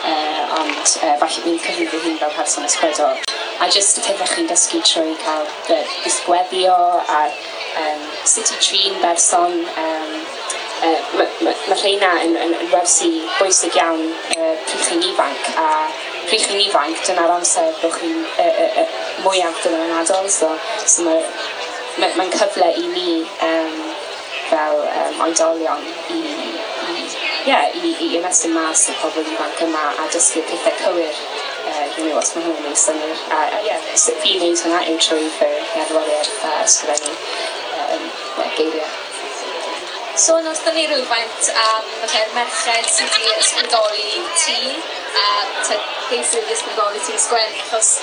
uh, 0.07 0.59
ond 0.59 0.79
uh, 0.81 1.13
falle 1.21 1.43
fi'n 1.45 1.59
cyfri 1.61 1.87
fy 1.91 2.01
hun 2.05 2.17
fel 2.21 2.33
person 2.37 2.65
ysbrydol. 2.65 3.21
A 3.61 3.69
just 3.69 4.01
y 4.01 4.05
pethau 4.07 4.31
chi'n 4.33 4.49
dysgu 4.49 4.81
trwy 4.87 5.13
cael 5.21 5.45
gwisgweddio 5.67 6.77
a 7.01 7.21
um, 7.83 8.07
sut 8.25 8.53
i 8.55 8.61
trin 8.65 8.97
berson. 9.03 9.61
Um, 9.83 10.15
uh, 10.81 10.97
mae 11.19 11.27
ma, 11.45 11.53
ma 11.69 11.77
rheina 11.77 12.11
yn, 12.25 12.33
yn, 12.41 12.55
yn 12.57 12.71
wersi 12.73 13.11
bwysig 13.37 13.77
iawn 13.77 14.07
uh, 14.09 14.55
pryd 14.65 14.87
chi'n 14.87 15.05
ifanc 15.11 15.51
a 15.61 15.67
pryd 16.25 16.47
chi'n 16.47 16.63
ifanc 16.65 17.05
dyna'r 17.05 17.35
amser 17.37 17.69
bod 17.83 17.93
chi'n 17.99 18.23
uh, 18.25 18.47
uh, 18.49 18.81
uh, 18.81 19.01
mwy 19.25 19.43
adol 19.45 20.29
so, 20.33 20.49
so 20.85 21.05
mae'n 21.05 21.27
ma, 22.01 22.09
ma 22.17 22.29
cyfle 22.33 22.71
i 22.81 22.87
ni 22.87 23.19
um, 23.45 23.90
fel 24.51 24.81
um, 24.83 25.21
oedolion 25.25 25.85
i, 26.15 26.19
i, 26.93 27.03
yeah, 27.47 27.77
i, 27.81 27.93
i 28.05 28.09
ymestyn 28.19 28.55
mas 28.55 28.87
y 28.91 28.97
pobl 29.01 29.27
ifanc 29.33 29.63
yma 29.67 29.85
a 30.03 30.07
dysgu 30.13 30.43
pethau 30.49 30.75
cywir 30.81 31.21
uh, 31.71 31.85
i 31.85 32.07
nhw 32.07 32.17
os 32.19 32.33
mae 32.35 32.47
hwnnw'n 32.47 32.71
ei 32.71 32.81
synwyr. 32.83 33.23
A, 33.37 33.43
a 33.59 33.61
yeah, 33.67 33.93
sut 34.05 34.27
i 34.27 34.35
wneud 34.39 34.65
hwnna 34.65 34.83
yw 34.91 34.99
trwy 35.05 35.29
fy 35.37 35.53
gerddoriaeth 35.75 36.43
a 36.49 36.57
ysgrifennu 36.65 37.15
um, 37.85 38.11
geiriau. 38.57 38.91
So, 40.21 40.35
yn 40.37 40.47
wrthyn 40.51 40.75
ni 40.75 40.83
rhywfaint 40.89 41.47
am 41.55 41.85
um, 41.87 42.01
yr 42.03 42.33
merched 42.35 42.89
sydd 42.91 43.13
wedi 43.15 43.31
ysbrydoli 43.39 44.09
ti, 44.41 44.73
a 45.21 45.27
beth 45.69 46.11
sydd 46.11 46.43
wedi 46.43 46.57
ysbrydoli 46.57 46.99
ti 47.07 47.15
sgwennu, 47.23 47.63
achos 47.63 47.93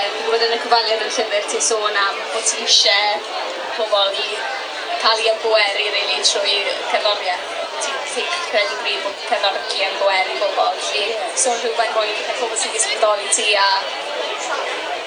um, 0.00 0.18
bod 0.26 0.42
yn 0.48 0.56
y 0.56 0.58
cyfaliad 0.64 1.06
yn 1.06 1.14
llyfr 1.14 1.46
ti'n 1.52 1.64
sôn 1.68 2.00
am 2.02 2.18
bod 2.34 2.50
ti 2.50 2.66
eisiau 2.66 3.22
pobl 3.78 4.20
i 4.24 4.28
cael 5.02 5.18
ei 5.18 5.30
ymgweru 5.32 5.86
really, 5.90 6.20
trwy 6.28 6.56
cerddoriaeth. 6.90 7.50
Ti'n 7.82 7.96
ti'n 8.12 8.28
credu 8.50 8.76
bryd 8.82 9.00
bod 9.06 9.24
cerddoriaeth 9.26 9.80
yn 9.88 9.96
gweru 10.02 10.36
bobl. 10.42 10.76
Felly, 10.86 11.16
so 11.44 11.54
rhywbeth 11.58 11.96
mwy 11.96 12.12
y 12.12 12.36
pobl 12.38 12.58
sy'n 12.60 12.76
ysbrydoli 12.78 13.30
ti 13.34 13.48
a 13.58 13.66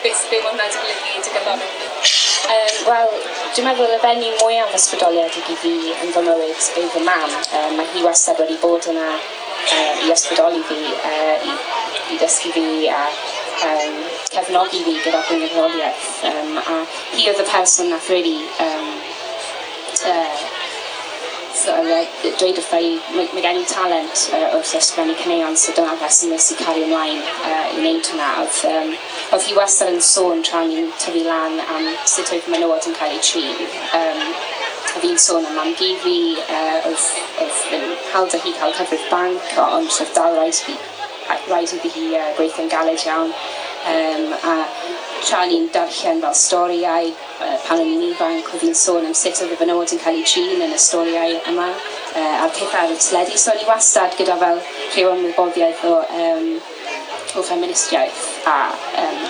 beth 0.04 0.26
be 0.30 0.42
mae 0.44 0.52
hwnna'n 0.52 0.76
golygu 0.76 1.22
dy 1.24 1.36
gerddoriaeth. 1.38 1.86
Um, 2.46 2.76
Wel, 2.90 3.16
dwi'n 3.56 3.66
meddwl 3.70 3.96
y 3.96 4.02
benni 4.04 4.34
mwy 4.42 4.60
am 4.62 4.76
ysbrydoliad 4.78 5.40
i 5.40 5.56
fi 5.64 5.74
yn 5.96 6.12
fy 6.14 6.26
mywyd 6.28 6.70
yw 6.82 6.92
fy 6.94 7.06
mam. 7.08 7.40
Um, 7.62 7.80
mae 7.80 7.88
hi 7.96 8.04
wastad 8.06 8.44
wedi 8.44 8.60
bod 8.62 8.86
yna 8.92 9.08
uh, 9.16 10.06
i 10.06 10.12
ysbrydoli 10.14 10.62
fi, 10.68 10.78
uh, 11.00 11.48
i, 11.50 11.56
i 12.14 12.20
dysgu 12.22 12.52
fi 12.54 12.68
a 12.92 13.02
um, 13.72 13.98
cefnogi 14.30 14.84
fi 14.86 15.00
gyda 15.08 15.24
gwyneddoliaeth. 15.30 16.10
Um, 16.30 16.58
a 16.60 16.80
hi 17.16 17.30
oedd 17.32 17.42
y 17.42 17.48
person 17.50 17.94
nath 17.96 18.12
really 18.14 18.42
um, 18.68 18.92
uh, 20.04 20.46
sort 21.56 22.38
dweud 22.40 22.58
wrtha 22.60 22.80
i, 22.84 22.92
mae, 23.16 23.28
mae 23.34 23.44
gen 23.44 23.60
i 23.62 23.64
talent 23.70 24.26
uh, 24.36 24.58
wrth 24.58 24.74
ysgrifennu 24.80 25.16
caneuon, 25.20 25.56
so 25.58 25.74
dyna 25.76 25.96
beth 26.02 26.14
sy'n 26.18 26.34
nes 26.34 26.50
i 26.52 26.58
cario 26.60 26.88
ymlaen 26.88 27.22
uh, 27.22 27.70
i 27.72 27.80
wneud 27.80 28.10
hwnna. 28.12 28.32
Oedd, 28.44 28.60
um, 28.70 28.92
oedd 29.36 29.48
hi 29.48 29.56
wastad 29.58 29.94
yn 29.94 30.04
sôn 30.10 30.44
tra 30.46 30.64
ni'n 30.68 30.92
tyfu 31.02 31.24
lan 31.28 31.58
am 31.64 31.88
sut 32.12 32.34
oedd 32.36 32.50
menywod 32.52 32.90
yn 32.90 32.98
cael 33.00 33.16
ei 33.16 33.24
trin. 33.24 33.64
Um, 34.00 34.24
a 34.96 35.04
fi'n 35.04 35.20
sôn 35.20 35.48
am 35.48 35.58
mam 35.60 35.74
gi 35.80 35.94
fi, 36.04 36.18
uh, 36.46 36.90
oedd, 36.92 37.08
oedd 37.44 37.62
yn 37.80 37.88
hawdd 38.14 38.38
â 38.38 38.42
hi 38.46 38.56
cael 38.60 38.76
cyfrif 38.80 39.08
banc, 39.12 39.54
ond 39.66 40.02
oedd 40.02 40.16
dal 40.18 40.38
rhaid 40.40 40.60
i 40.60 40.66
fi, 40.68 40.80
rhaid 41.50 41.78
i 41.78 41.84
fi 41.86 41.94
hi 41.98 42.08
uh, 42.20 42.34
gweithio'n 42.40 42.72
galed 42.72 43.08
iawn. 43.08 43.34
Um, 43.86 44.32
a 44.42 44.56
tra 45.24 45.46
ni'n 45.46 45.68
darllen 45.74 46.22
fel 46.22 46.36
storiau, 46.38 47.12
pan 47.66 47.82
o'n 47.82 47.92
i'n 47.96 48.08
ifanc, 48.12 48.50
oedd 48.54 48.66
hi'n 48.66 48.78
sôn 48.78 49.08
am 49.08 49.16
sut 49.18 49.42
oedd 49.44 49.54
y 49.56 49.60
fenywod 49.60 49.94
yn 49.96 50.02
cael 50.04 50.20
ei 50.20 50.26
trin 50.28 50.64
yn 50.66 50.76
y 50.76 50.80
storiau 50.82 51.38
yma, 51.52 51.68
uh, 52.16 52.44
a'r 52.44 52.54
pethau 52.56 52.86
ar 52.86 52.94
y 52.94 53.00
teledu. 53.00 53.38
So 53.40 53.54
o'n 53.54 53.62
i 53.64 53.68
wastad 53.70 54.18
gyda 54.20 54.38
fel 54.42 54.62
rhyw 54.94 55.14
ymwyboddiaeth 55.16 55.86
o, 55.90 55.96
um, 56.22 56.50
o 57.36 57.46
feministiaeth 57.46 58.26
a, 58.52 58.60
um, 59.04 59.24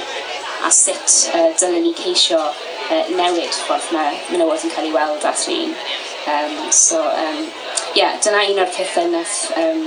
a 0.67 0.73
sut 0.73 1.19
uh, 1.33 1.51
dylen 1.59 1.85
ni 1.85 1.93
ceisio 1.97 2.41
uh, 2.41 3.13
newid 3.15 3.61
ffordd 3.65 3.93
mae 3.95 4.19
menywod 4.31 4.67
yn 4.67 4.75
cael 4.75 4.89
ei 4.89 4.95
weld 4.95 5.29
at 5.31 5.47
ni'n. 5.49 5.73
Um, 6.25 6.71
so, 6.71 6.97
um, 7.05 7.51
yeah, 7.93 8.17
dyna 8.17 8.39
un 8.49 8.57
o'r 8.63 8.71
pethau 8.73 9.05
nath, 9.11 9.51
um, 9.61 9.83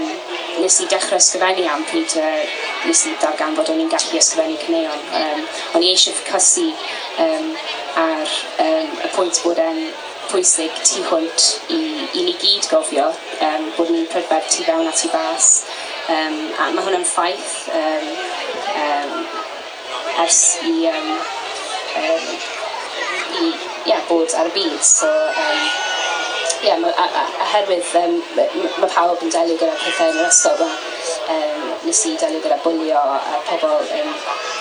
nes 0.63 0.77
i 0.85 0.87
dechrau 0.87 1.19
ysgrifennu 1.19 1.65
am 1.67 1.83
pryd 1.91 2.15
uh, 2.23 2.45
nes 2.87 3.01
i 3.11 3.15
dargan 3.19 3.57
bod 3.59 3.73
o'n 3.73 3.83
i'n 3.83 3.91
gallu 3.91 4.21
ysgrifennu 4.21 4.61
cyneuon. 4.63 5.03
Um, 5.19 5.43
o'n 5.75 5.87
i 5.87 5.91
eisiau 5.97 6.15
ffocysu 6.15 6.69
um, 7.25 7.51
ar 8.05 8.37
um, 8.67 8.95
y 9.03 9.11
pwynt 9.17 9.43
bod 9.43 9.59
e'n 9.65 9.83
pwysig 10.29 10.79
tu 10.85 11.03
hwnt 11.09 11.49
i, 11.75 11.81
i 12.21 12.25
ni 12.29 12.37
gyd 12.39 12.71
gofio, 12.71 13.11
um, 13.49 13.69
bod 13.75 13.91
ni'n 13.91 14.07
prydferth 14.13 14.55
tu 14.55 14.69
fewn 14.69 14.87
a 14.87 14.95
tu 14.95 15.11
fas. 15.11 15.51
Um, 16.07 16.39
a 16.55 16.71
mae 16.71 16.87
hwnna'n 16.87 17.07
ffaith 17.09 17.53
um, 17.75 18.09
um, 18.79 19.21
ers 20.23 20.43
i, 20.71 20.77
um, 20.95 21.13
um, 22.07 22.33
i 23.43 23.53
yeah, 23.91 24.07
bod 24.07 24.39
ar 24.39 24.55
y 24.55 24.59
byd. 24.61 24.83
So, 24.87 25.11
um, 25.11 25.98
ie, 26.63 26.69
yeah, 26.69 26.79
oherwydd 27.45 27.93
um, 28.01 28.17
mae 28.35 28.91
pawb 28.95 29.23
yn 29.23 29.35
delio 29.35 29.59
gyda 29.61 29.77
pethau 29.79 30.15
yn 30.15 30.23
yr 30.23 30.31
ysgol. 30.31 30.65
yma, 30.65 30.97
Um, 31.29 31.65
nes 31.85 31.99
i 32.09 32.15
delio 32.17 32.41
gyda 32.41 32.57
bwlio 32.65 33.01
a 33.05 33.39
pobl 33.45 33.75
um, 33.99 34.13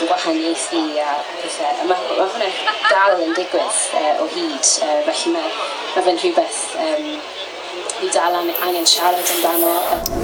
yn 0.02 0.10
gwahaniaethu 0.10 0.82
a 1.00 1.14
pethau. 1.42 1.82
A 1.84 1.88
mae 1.90 2.18
ma 2.20 2.28
hwnna 2.34 2.52
dal 2.92 3.24
yn 3.24 3.34
digwydd 3.38 3.82
uh, 4.02 4.24
o 4.24 4.30
hyd, 4.36 4.72
uh, 4.84 5.00
felly 5.08 5.36
mae, 5.38 5.54
ma 5.96 6.06
fe'n 6.10 6.22
rhywbeth 6.24 6.64
um, 6.84 7.12
ni 8.02 8.10
dal 8.14 8.36
angen 8.66 8.86
siarad 8.86 9.30
amdano. 9.34 9.72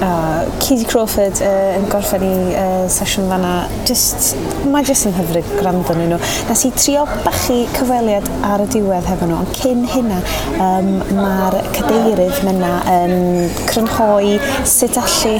Uh, 0.00 0.44
Katie 0.60 0.84
Crawford 0.84 1.40
uh, 1.42 1.76
yn 1.78 1.86
gorffen 1.90 2.22
i 2.22 2.34
uh, 2.54 2.84
sesiwn 2.90 3.26
fanna. 3.30 3.54
Just, 3.88 4.34
mae 4.70 4.86
jyst 4.86 5.08
yn 5.10 5.16
hyfryd 5.16 5.48
gwrando 5.58 5.96
nhw 5.96 6.12
nhw. 6.12 6.20
Nes 6.50 6.64
i 6.68 6.70
trio 6.76 7.04
bachu 7.26 7.64
cyfweliad 7.74 8.28
ar 8.46 8.62
y 8.62 8.68
diwedd 8.76 9.08
hefo 9.10 9.28
nhw, 9.30 9.40
ond 9.42 9.58
cyn 9.58 9.82
hynna 9.90 10.20
um, 10.54 10.92
mae'r 11.18 11.58
cadeirydd 11.74 12.42
myna 12.46 12.76
yn 12.94 13.16
crynhoi 13.70 14.36
sut 14.68 15.00
allu 15.00 15.34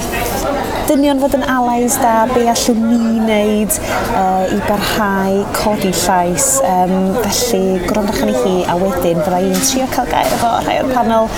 dynion 0.85 1.21
fod 1.21 1.33
yn 1.39 1.45
alais 1.49 1.95
da, 1.97 2.27
be 2.29 2.43
allwn 2.51 2.83
ni 2.85 2.99
wneud 3.23 3.77
uh, 4.13 4.43
i 4.53 4.59
barhau 4.67 5.39
codi 5.55 5.93
llais. 6.03 6.51
Um, 6.67 7.15
felly, 7.23 7.79
gwrandwch 7.87 8.21
yn 8.25 8.33
i 8.33 8.37
chi 8.43 8.55
a 8.69 8.77
wedyn 8.81 9.23
fydda 9.23 9.41
i'n 9.47 9.63
trio 9.63 9.89
cael 9.95 10.11
gair 10.11 10.35
efo 10.37 10.51
rhai 10.67 10.77
o'r 10.83 10.93
panel 10.93 11.31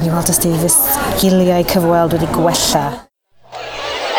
gan 0.00 0.08
i 0.08 0.12
weld 0.14 0.30
os 0.32 0.38
di 0.40 0.50
fy 0.56 0.68
sgiliau 0.72 1.64
cyfweld 1.68 2.14
wedi 2.14 2.28
gwella. 2.32 2.84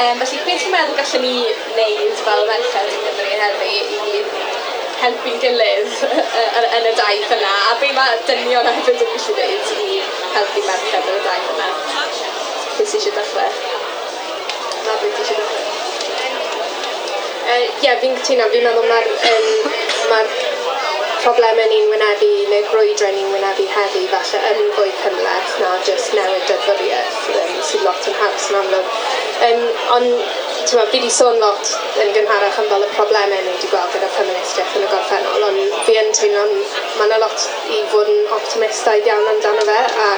Um, 0.02 0.20
felly, 0.20 0.38
beth 0.46 0.62
ti'n 0.62 0.74
meddwl 0.74 0.98
gallwn 1.00 1.24
ni 1.26 1.32
wneud 1.74 2.22
fel 2.26 2.44
merched 2.50 2.92
yn 2.92 3.00
Gymru 3.06 3.40
heddi 3.42 3.72
i 3.80 4.22
helpu'n 5.02 5.40
gilydd 5.42 5.96
yn 6.78 6.86
y 6.92 6.94
daith 7.00 7.34
yna, 7.38 7.54
a 7.72 7.74
be 7.82 7.90
mae 7.98 8.20
dynion 8.30 8.70
hefyd 8.70 9.02
yn 9.08 9.12
gallu 9.16 9.36
gwneud 9.40 9.74
i 9.88 9.98
helpu 10.36 10.66
merched 10.68 11.00
yn 11.02 11.18
y 11.18 11.26
daith 11.26 11.50
yna? 11.56 11.70
Beth 12.78 12.94
sy'n 12.94 13.02
eisiau 13.02 13.18
dechrau? 13.18 13.60
Na, 14.86 15.00
beth 15.02 15.18
sy'n 15.18 15.26
eisiau 15.26 15.42
dechrau? 15.42 15.70
Ie, 17.42 17.58
uh, 17.58 17.82
yeah, 17.82 17.98
fi'n 18.04 18.20
cytuno, 18.22 18.52
fi'n 18.54 18.70
meddwl 18.70 18.92
mae'r 18.94 19.10
um, 19.34 19.50
ma 20.14 20.22
problemau 21.22 21.68
ni'n 21.70 21.90
wynebu 21.94 22.30
neu 22.50 22.64
brwydrau 22.72 23.12
ni'n 23.14 23.34
wynebu 23.34 23.66
heddi 23.74 24.06
falle 24.14 24.40
yn 24.52 24.72
fwy 24.78 24.94
cymleth 25.02 25.58
na 25.62 25.72
jyst 25.88 26.16
newid 26.18 26.48
dyfyriaeth 26.50 27.20
um, 27.36 27.52
sydd 27.68 27.84
lot 27.86 28.08
yn 28.10 28.18
haws 28.22 28.48
yn 28.50 28.58
amlwg. 28.62 28.96
Um, 29.48 29.62
ond 29.98 30.08
tyma, 30.70 30.86
fi 30.90 30.98
wedi 30.98 31.12
sôn 31.14 31.38
lot 31.44 31.74
yn 32.02 32.14
gynharach 32.16 32.58
am 32.62 32.70
fel 32.72 32.86
y 32.88 32.90
problemau 32.96 33.44
ni 33.46 33.54
wedi 33.54 33.70
gweld 33.74 33.94
gyda 33.96 34.10
ffeministiaeth 34.16 34.80
yn 34.80 34.88
y 34.88 34.90
gorffennol, 34.96 35.46
ond 35.50 35.78
fi 35.86 36.00
yn 36.02 36.10
teimlo'n 36.18 36.56
mae 36.98 37.08
yna 37.10 37.22
lot 37.26 37.48
i 37.76 37.84
fod 37.94 38.10
yn 38.16 38.34
optimistaidd 38.40 39.12
iawn 39.12 39.30
amdano 39.36 39.68
fe, 39.70 39.80
a 40.08 40.10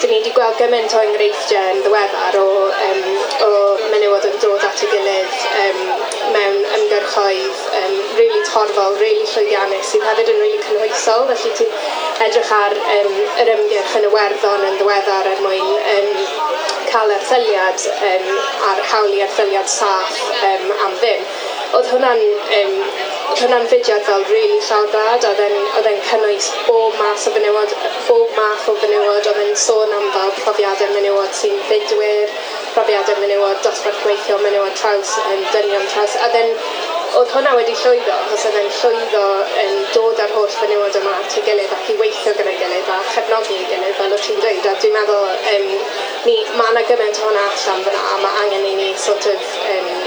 dyn 0.00 0.12
ni 0.14 0.20
wedi 0.20 0.32
gweld 0.36 0.60
gymaint 0.62 0.96
o 0.96 1.04
enghreifftiau 1.04 1.74
yn 1.74 1.84
ddiweddar 1.84 2.40
o, 2.40 2.48
um, 2.88 3.04
o 3.44 3.52
menywod 3.92 4.28
yn 4.30 4.40
dod 4.44 4.64
at 4.68 4.84
y 4.84 4.90
gilydd 4.94 5.38
um, 5.64 6.07
mewn 6.34 6.58
ymgyrchoedd 6.76 7.62
um, 7.80 7.96
really 8.18 8.40
torfol, 8.48 8.96
really 9.00 9.26
llwyddiannus 9.32 9.92
sydd 9.92 10.06
hefyd 10.08 10.32
yn 10.32 10.40
really 10.42 10.62
cynhwysol, 10.66 11.26
felly 11.30 11.52
ti'n 11.58 11.74
edrych 12.26 12.54
ar 12.56 12.76
um, 12.96 13.20
yr 13.44 13.52
ymgyrch 13.54 13.94
yn 14.00 14.08
y 14.08 14.12
werddon 14.14 14.66
yn 14.70 14.80
ddiweddar 14.80 15.30
er 15.32 15.44
mwyn 15.44 15.70
um, 15.94 16.10
cael 16.88 17.14
erthyliad 17.18 17.86
um, 18.10 18.28
a'r 18.70 18.82
hawli 18.92 19.22
erthyliad 19.26 19.70
saff 19.72 20.20
um, 20.50 20.68
am 20.86 20.98
ddim. 21.02 21.24
Oedd 21.78 21.90
hwnna'n 21.92 22.24
um, 22.60 22.76
hwnna'n 23.36 23.66
fudiad 23.70 24.04
fel 24.06 24.24
rili 24.30 24.58
llawdrad 24.68 25.24
a 25.28 25.32
oedd 25.36 25.88
e'n 25.90 26.00
cynnwys 26.10 26.48
bob 26.66 26.96
math 27.00 27.26
o 27.28 27.32
fenywod, 27.34 27.74
bob 28.08 28.36
math 28.38 28.68
o 28.72 28.74
fenywod 28.82 29.28
oedd 29.32 29.40
e'n 29.44 29.56
sôn 29.64 29.92
am 29.98 30.06
fel 30.14 30.32
profiadau 30.40 30.94
menywod 30.96 31.34
sy'n 31.40 31.58
fudwyr, 31.68 32.36
profiadau 32.76 33.20
menywod, 33.22 33.60
dosbarth 33.66 34.04
gweithio 34.06 34.38
menywod 34.44 34.78
traws 34.80 35.16
yn 35.32 35.44
dynion 35.52 35.90
traws 35.92 36.16
a 36.24 36.30
then 36.36 36.54
oedd 37.18 37.30
hwnna 37.32 37.54
wedi 37.56 37.74
llwyddo 37.82 38.14
achos 38.14 38.44
oedd 38.48 38.58
e'n 38.60 38.70
llwyddo 38.78 39.22
yn 39.62 39.78
dod 39.94 40.20
ar 40.24 40.34
holl 40.36 40.50
fenywod 40.56 40.98
yma 41.00 41.14
at 41.20 41.36
ei 41.40 41.44
gilydd 41.46 41.72
ac 41.76 41.88
i 41.92 41.96
weithio 42.00 42.34
gyda'i 42.40 42.58
gilydd 42.60 42.90
a 42.92 42.98
chefnogi 43.14 43.56
ei 43.56 43.68
gilydd 43.70 43.96
fel 44.00 44.16
o 44.16 44.20
ti'n 44.24 44.42
dweud 44.44 44.68
a 44.72 44.74
dwi'n 44.82 44.96
meddwl 44.98 45.30
um, 45.54 45.70
ni, 46.26 46.36
mae 46.58 46.74
yna 46.74 46.84
gymaint 46.90 47.22
o 47.22 47.28
hwnna 47.28 47.46
allan 47.52 47.84
fyna 47.88 48.04
a 48.12 48.20
mae 48.24 48.44
angen 48.44 48.68
i 48.72 48.74
ni 48.82 48.90
sort 49.06 49.30
of 49.32 49.56
um, 49.76 49.97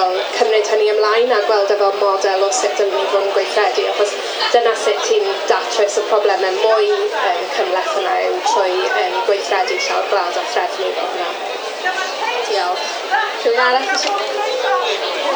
fodel 0.00 0.20
cymryd 0.36 0.68
hynny 0.72 0.86
ymlaen 0.92 1.32
a 1.36 1.40
gweld 1.48 1.72
efo 1.74 1.88
model 2.02 2.44
o 2.46 2.48
sut 2.58 2.78
dylwn 2.78 2.94
ni 2.96 3.02
fod 3.12 3.26
yn 3.26 3.34
gweithredu 3.34 3.84
achos 3.90 4.14
dyna 4.54 4.72
sut 4.84 5.04
ti'n 5.08 5.28
datrys 5.52 5.98
y 6.00 6.06
problemau 6.12 6.56
mwy 6.62 6.90
um, 6.96 7.44
cymleth 7.58 7.94
yna 8.00 8.16
yw 8.30 8.42
trwy 8.48 8.74
um, 9.04 9.22
gweithredu 9.28 9.80
llawer 9.86 10.12
gwlad 10.14 10.42
a 10.44 10.50
threfnu 10.56 10.92
fel 10.98 11.16
hynna. 11.16 11.49
Diolch. 11.80 12.88
Rwy'n 13.40 13.60
arall 13.64 13.86
eisiau... 13.88 14.18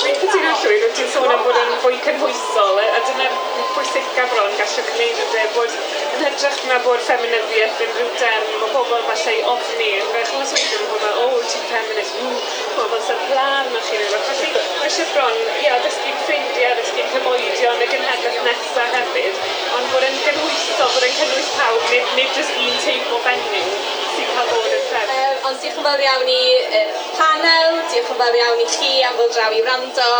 Dwi'n 0.03 0.17
cytuno 0.21 0.51
llwyr, 0.61 0.83
wyt 0.83 0.97
ti'n 0.99 1.07
sôn 1.09 1.31
am 1.33 1.41
bod 1.47 1.57
yn 1.57 1.71
fwy 1.81 1.97
cynhwysol, 2.05 2.81
a 2.83 2.99
dyna'r 3.07 3.37
pwysicaf 3.77 4.35
bron 4.35 4.57
gallwch 4.59 4.91
gwneud 4.91 5.23
ydy 5.23 5.45
bod 5.55 5.77
yn 5.79 6.25
hytrach 6.25 6.59
na 6.69 6.77
bod 6.85 7.01
ffeminyddiaeth 7.07 7.81
yn 7.87 7.95
rhyw 7.95 8.11
derm 8.21 8.67
o 8.67 8.69
bobl 8.75 9.07
falle 9.09 9.37
i 9.39 9.41
ofni, 9.55 9.89
yn 10.03 10.13
fe 10.13 10.27
chymys 10.33 10.53
weithio 10.59 10.83
yn 10.83 10.93
bod 10.93 11.09
o, 11.25 11.27
ti'n 11.55 11.67
feminist, 11.71 12.21
mm, 12.21 12.37
ww, 12.77 12.85
mae'n 12.93 12.93
fel 12.93 13.05
sy'n 13.09 13.25
blan 13.31 13.73
o'ch 13.81 13.89
chi'n 13.89 14.05
rhywbeth. 14.05 14.29
Felly, 14.29 14.53
mae 14.83 14.91
eisiau 14.91 15.11
bron, 15.17 15.43
ia, 15.65 15.81
dysgu'n 15.87 16.23
ffrindiau, 16.27 16.79
dysgu'n 16.83 17.13
cymoedio 17.17 17.75
yn 17.79 17.85
y 17.89 17.91
gynhedlaeth 17.95 18.41
nesaf 18.51 18.97
hefyd, 19.01 19.45
ond 19.79 19.93
bod 19.95 20.09
yn 20.11 20.23
gynhwysol, 20.29 20.97
bod 20.99 21.09
yn 21.09 21.19
cynnwys 21.23 21.53
pawb, 21.57 21.93
nid, 21.93 22.17
nid 22.21 22.41
jyst 22.41 22.65
un 22.67 22.81
teip 22.85 23.15
o 23.15 23.23
fenyw 23.29 23.94
sy'n 24.15 24.31
cael 24.35 24.51
bod 24.51 24.71
yn 24.71 24.85
trefn. 24.89 25.13
Um, 25.15 25.49
ond 25.51 25.61
diolch 25.63 25.79
yn 25.81 25.87
fawr 25.89 26.05
iawn 26.07 26.33
i 26.35 26.41
uh, 26.81 26.83
panel, 27.19 27.79
diolch 27.93 28.13
yn 28.15 28.21
fawr 28.23 28.39
iawn 28.41 28.63
i 28.65 28.67
chi 28.77 28.93
am 29.09 29.19
fod 29.21 29.37
draw 29.37 29.51
i 29.59 29.63
wrando. 29.67 30.11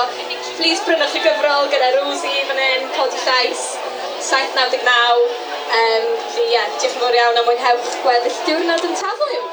Please 0.59 0.85
prynwch 0.87 1.19
y 1.19 1.25
gyfrol 1.25 1.71
gyda 1.73 1.91
Rosie 1.99 2.47
fan 2.51 2.63
hyn, 2.65 2.89
Codi 2.99 3.21
Llais, 3.27 3.67
799. 4.31 5.27
Um, 5.75 6.09
yeah, 6.51 6.71
diolch 6.79 6.93
yn 6.93 7.03
fawr 7.03 7.21
iawn 7.21 7.43
am 7.43 7.51
mwynhewch 7.51 7.99
gweddill 8.05 8.41
diwrnod 8.49 8.89
yn 8.91 8.99
tafwyl. 9.03 9.44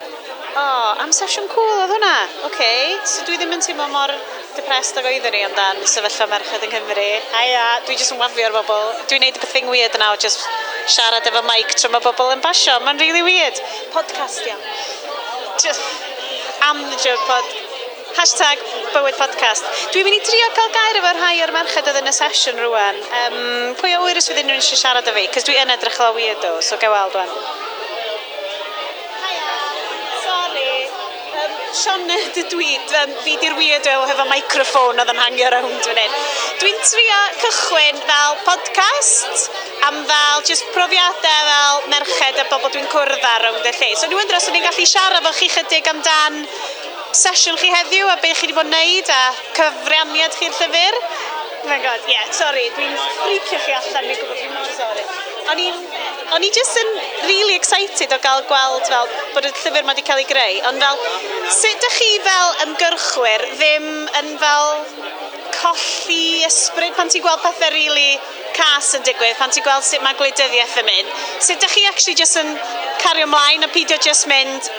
O, 0.00 0.62
oh, 0.62 1.02
am 1.02 1.10
sesiwn 1.12 1.44
cool 1.52 1.70
oedd 1.82 1.90
hwnna. 1.92 2.12
Oce, 2.24 2.48
okay. 2.48 2.94
so 3.04 3.24
dwi 3.28 3.36
ddim 3.36 3.52
yn 3.52 3.60
teimlo 3.64 3.84
mor 3.92 4.12
depressed 4.56 4.96
ag 4.96 5.08
oeddwn 5.10 5.36
i 5.36 5.42
amdan 5.44 5.82
sefyllfa 5.92 6.26
merched 6.30 6.64
yng 6.66 6.72
Nghymru. 6.72 7.04
Aia, 7.40 7.66
dwi 7.84 7.98
jyst 8.00 8.14
yn 8.16 8.20
wafio'r 8.22 8.56
bobl. 8.56 8.94
Dwi'n 9.10 9.26
neud 9.26 9.36
y 9.36 9.50
thing 9.52 9.68
weird 9.68 9.98
yna 9.98 10.10
o 10.14 10.18
just 10.24 10.42
siarad 10.94 11.28
efo 11.28 11.44
mic 11.50 11.76
tra 11.76 11.92
mae 11.92 12.04
bobl 12.06 12.32
yn 12.32 12.40
basio. 12.46 12.78
Mae'n 12.86 13.02
really 13.04 13.22
weird. 13.26 13.60
Podcast, 13.92 14.40
ia. 14.48 14.56
Just 15.60 15.84
amateur 16.70 17.20
pod. 17.28 17.56
Hashtag 18.16 18.64
bywyd 18.96 19.20
podcast. 19.20 19.68
Dwi'n 19.92 20.08
mynd 20.08 20.18
i 20.18 20.24
trio 20.26 20.50
cael 20.56 20.76
gair 20.80 21.02
efo'r 21.02 21.20
rhai 21.20 21.34
o'r 21.44 21.56
merched 21.60 21.92
oedd 21.92 22.00
yn 22.00 22.08
y 22.08 22.16
sesiwn 22.16 22.64
rwan. 22.64 23.04
Um, 23.22 23.40
pwy 23.78 23.98
o 24.00 24.04
wir 24.08 24.18
os 24.18 24.32
fydd 24.32 24.42
unrhyw 24.46 24.64
eisiau 24.64 24.80
siarad 24.80 25.12
â 25.12 25.18
fi? 25.20 25.28
Cys 25.36 25.46
dwi 25.46 25.60
yn 25.60 25.76
edrych 25.76 26.00
o 26.08 26.14
weirdo, 26.16 26.56
so 26.64 26.80
gael 26.80 26.96
weld 26.96 27.20
rwan. 27.20 27.59
Sioned 31.70 32.32
dydw 32.34 32.60
i. 32.64 32.70
Fi 33.24 33.36
di'r 33.38 33.54
weirdo 33.58 33.92
hefo 34.10 34.24
microffon 34.30 34.98
oedd 35.02 35.12
yn 35.12 35.20
hangio 35.22 35.50
rownd 35.54 35.84
fan 35.86 36.00
hyn. 36.02 36.16
Dwi'n 36.62 36.80
trio 36.82 37.20
cychwyn 37.44 38.00
fel 38.08 38.38
podcast 38.46 39.50
am 39.86 40.00
fel 40.08 40.42
just 40.48 40.66
profiadau 40.74 41.46
fel 41.50 41.82
merched 41.92 42.42
a 42.42 42.46
bobl 42.50 42.74
dwi'n 42.74 42.90
cwrdd 42.90 43.26
ar 43.32 43.46
rownd 43.46 43.70
y 43.70 43.74
lle. 43.78 43.90
So 44.00 44.10
dwi'n 44.10 44.30
dros 44.30 44.50
o'n 44.50 44.58
i'n 44.58 44.66
gallu 44.66 44.86
siarad 44.92 45.20
efo 45.22 45.34
chi 45.38 45.50
chydig 45.54 45.92
amdan 45.94 46.42
sesiwn 47.22 47.58
chi 47.60 47.70
heddiw 47.74 48.10
a 48.10 48.18
beth 48.22 48.40
chi 48.40 48.48
wedi 48.48 48.58
bod 48.58 48.70
yn 48.70 48.74
neud 48.74 49.14
a 49.14 49.22
cyfraniad 49.58 50.36
chi'r 50.40 50.58
llyfr. 50.58 51.00
Oh 51.60 51.68
my 51.68 51.78
god, 51.84 52.00
yeah, 52.08 52.24
sorry, 52.32 52.66
dwi'n 52.74 52.94
ffricio 52.98 53.58
chi 53.62 53.74
allan, 53.76 54.06
dwi'n 54.08 54.22
gwybod, 54.22 54.38
dwi'n 54.42 54.54
mor 54.56 54.70
sorry. 54.78 55.04
O'n 55.52 55.60
i'n 55.60 55.89
o'n 56.34 56.44
i 56.46 56.50
just 56.54 56.76
yn 56.78 56.90
really 57.26 57.56
excited 57.58 58.12
o 58.14 58.18
gael 58.22 58.44
gweld 58.50 58.86
fel 58.90 59.08
bod 59.34 59.46
y 59.48 59.50
llyfr 59.50 59.86
mae 59.86 59.94
wedi 59.94 60.04
cael 60.06 60.20
ei 60.22 60.28
greu, 60.28 60.58
ond 60.70 60.82
fel 60.82 61.00
sut 61.56 61.70
ydych 61.72 61.96
chi 61.98 62.10
fel 62.26 62.52
ymgyrchwyr 62.66 63.46
ddim 63.56 63.88
yn 64.20 64.30
fel 64.42 64.70
colli 65.56 66.44
ysbryd 66.46 66.94
pan 66.98 67.10
ti'n 67.12 67.24
gweld 67.24 67.42
pethau 67.44 67.72
really 67.74 68.14
cas 68.56 68.92
yn 68.98 69.06
digwydd, 69.06 69.36
pan 69.40 69.50
ti'n 69.54 69.66
gweld 69.66 69.86
sut 69.86 70.04
mae 70.06 70.18
gwleidyddiaeth 70.20 70.78
yn 70.84 70.88
mynd, 70.90 71.10
sut 71.38 71.56
ydych 71.56 71.74
chi 71.74 71.84
actually 71.90 72.16
just 72.22 72.38
yn 72.40 72.54
cario 73.02 73.26
ymlaen 73.26 73.66
a 73.66 73.72
pidio 73.74 73.98
just 74.06 74.30
mynd 74.30 74.70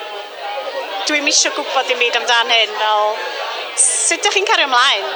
dwi'n 1.09 1.27
misio 1.27 1.51
gwybod 1.57 1.91
dim 1.91 1.99
byd 1.99 2.17
amdan 2.21 2.55
hyn, 2.55 2.73
fel 2.79 3.13
sut 3.75 4.19
ydych 4.21 4.39
chi'n 4.39 4.49
cario 4.53 4.71
ymlaen? 4.71 5.13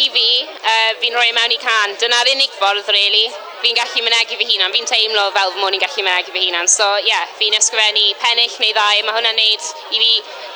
I 0.00 0.08
fi, 0.14 0.26
uh, 0.48 0.92
fi'n 1.02 1.16
rhoi 1.16 1.28
e 1.28 1.32
mewn 1.36 1.52
i 1.52 1.58
can. 1.60 1.96
Dyna'r 2.00 2.30
unig 2.32 2.54
ffordd, 2.56 2.86
really 2.94 3.26
fi'n 3.62 3.76
gallu 3.78 4.04
mynegu 4.04 4.38
fy 4.40 4.46
hunan, 4.48 4.72
fi'n 4.74 4.88
teimlo 4.88 5.26
fel 5.36 5.52
fy 5.54 5.62
mod 5.62 5.76
i'n 5.76 5.82
gallu 5.82 6.04
mynegu 6.06 6.34
fy 6.34 6.44
hunan. 6.46 6.68
So 6.70 6.86
ie, 7.00 7.08
yeah, 7.10 7.26
fi'n 7.38 7.56
ysgrifennu 7.58 8.06
pennill 8.22 8.56
neu 8.62 8.74
ddau, 8.76 9.02
mae 9.06 9.16
hwnna'n 9.18 9.38
neud 9.40 9.68
i 9.96 10.00
fi 10.02 10.10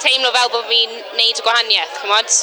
teimlo 0.07 0.33
fel 0.37 0.53
bod 0.55 0.67
fi'n 0.71 0.97
neud 1.19 1.43
y 1.43 1.47
gwahaniaeth. 1.47 2.01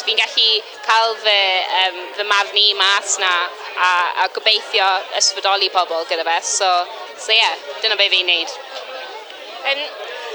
Fi'n 0.08 0.21
gallu 0.21 0.47
cael 0.88 1.17
fy, 1.26 1.38
um, 1.82 2.00
fy 2.19 2.28
marn 2.34 2.62
i 2.63 2.67
mas 2.80 3.17
na 3.24 3.34
a, 3.41 3.91
a 4.26 4.30
gobeithio 4.36 4.89
ysbrydoli 5.19 5.71
pobl 5.74 6.08
gyda 6.12 6.28
fe. 6.28 6.39
So, 6.54 6.71
so 7.17 7.34
ie, 7.34 7.41
yeah, 7.41 7.67
dyna 7.84 8.00
be 8.00 8.10
fi'n 8.13 8.32
neud. 8.32 8.58
Um, 9.71 9.86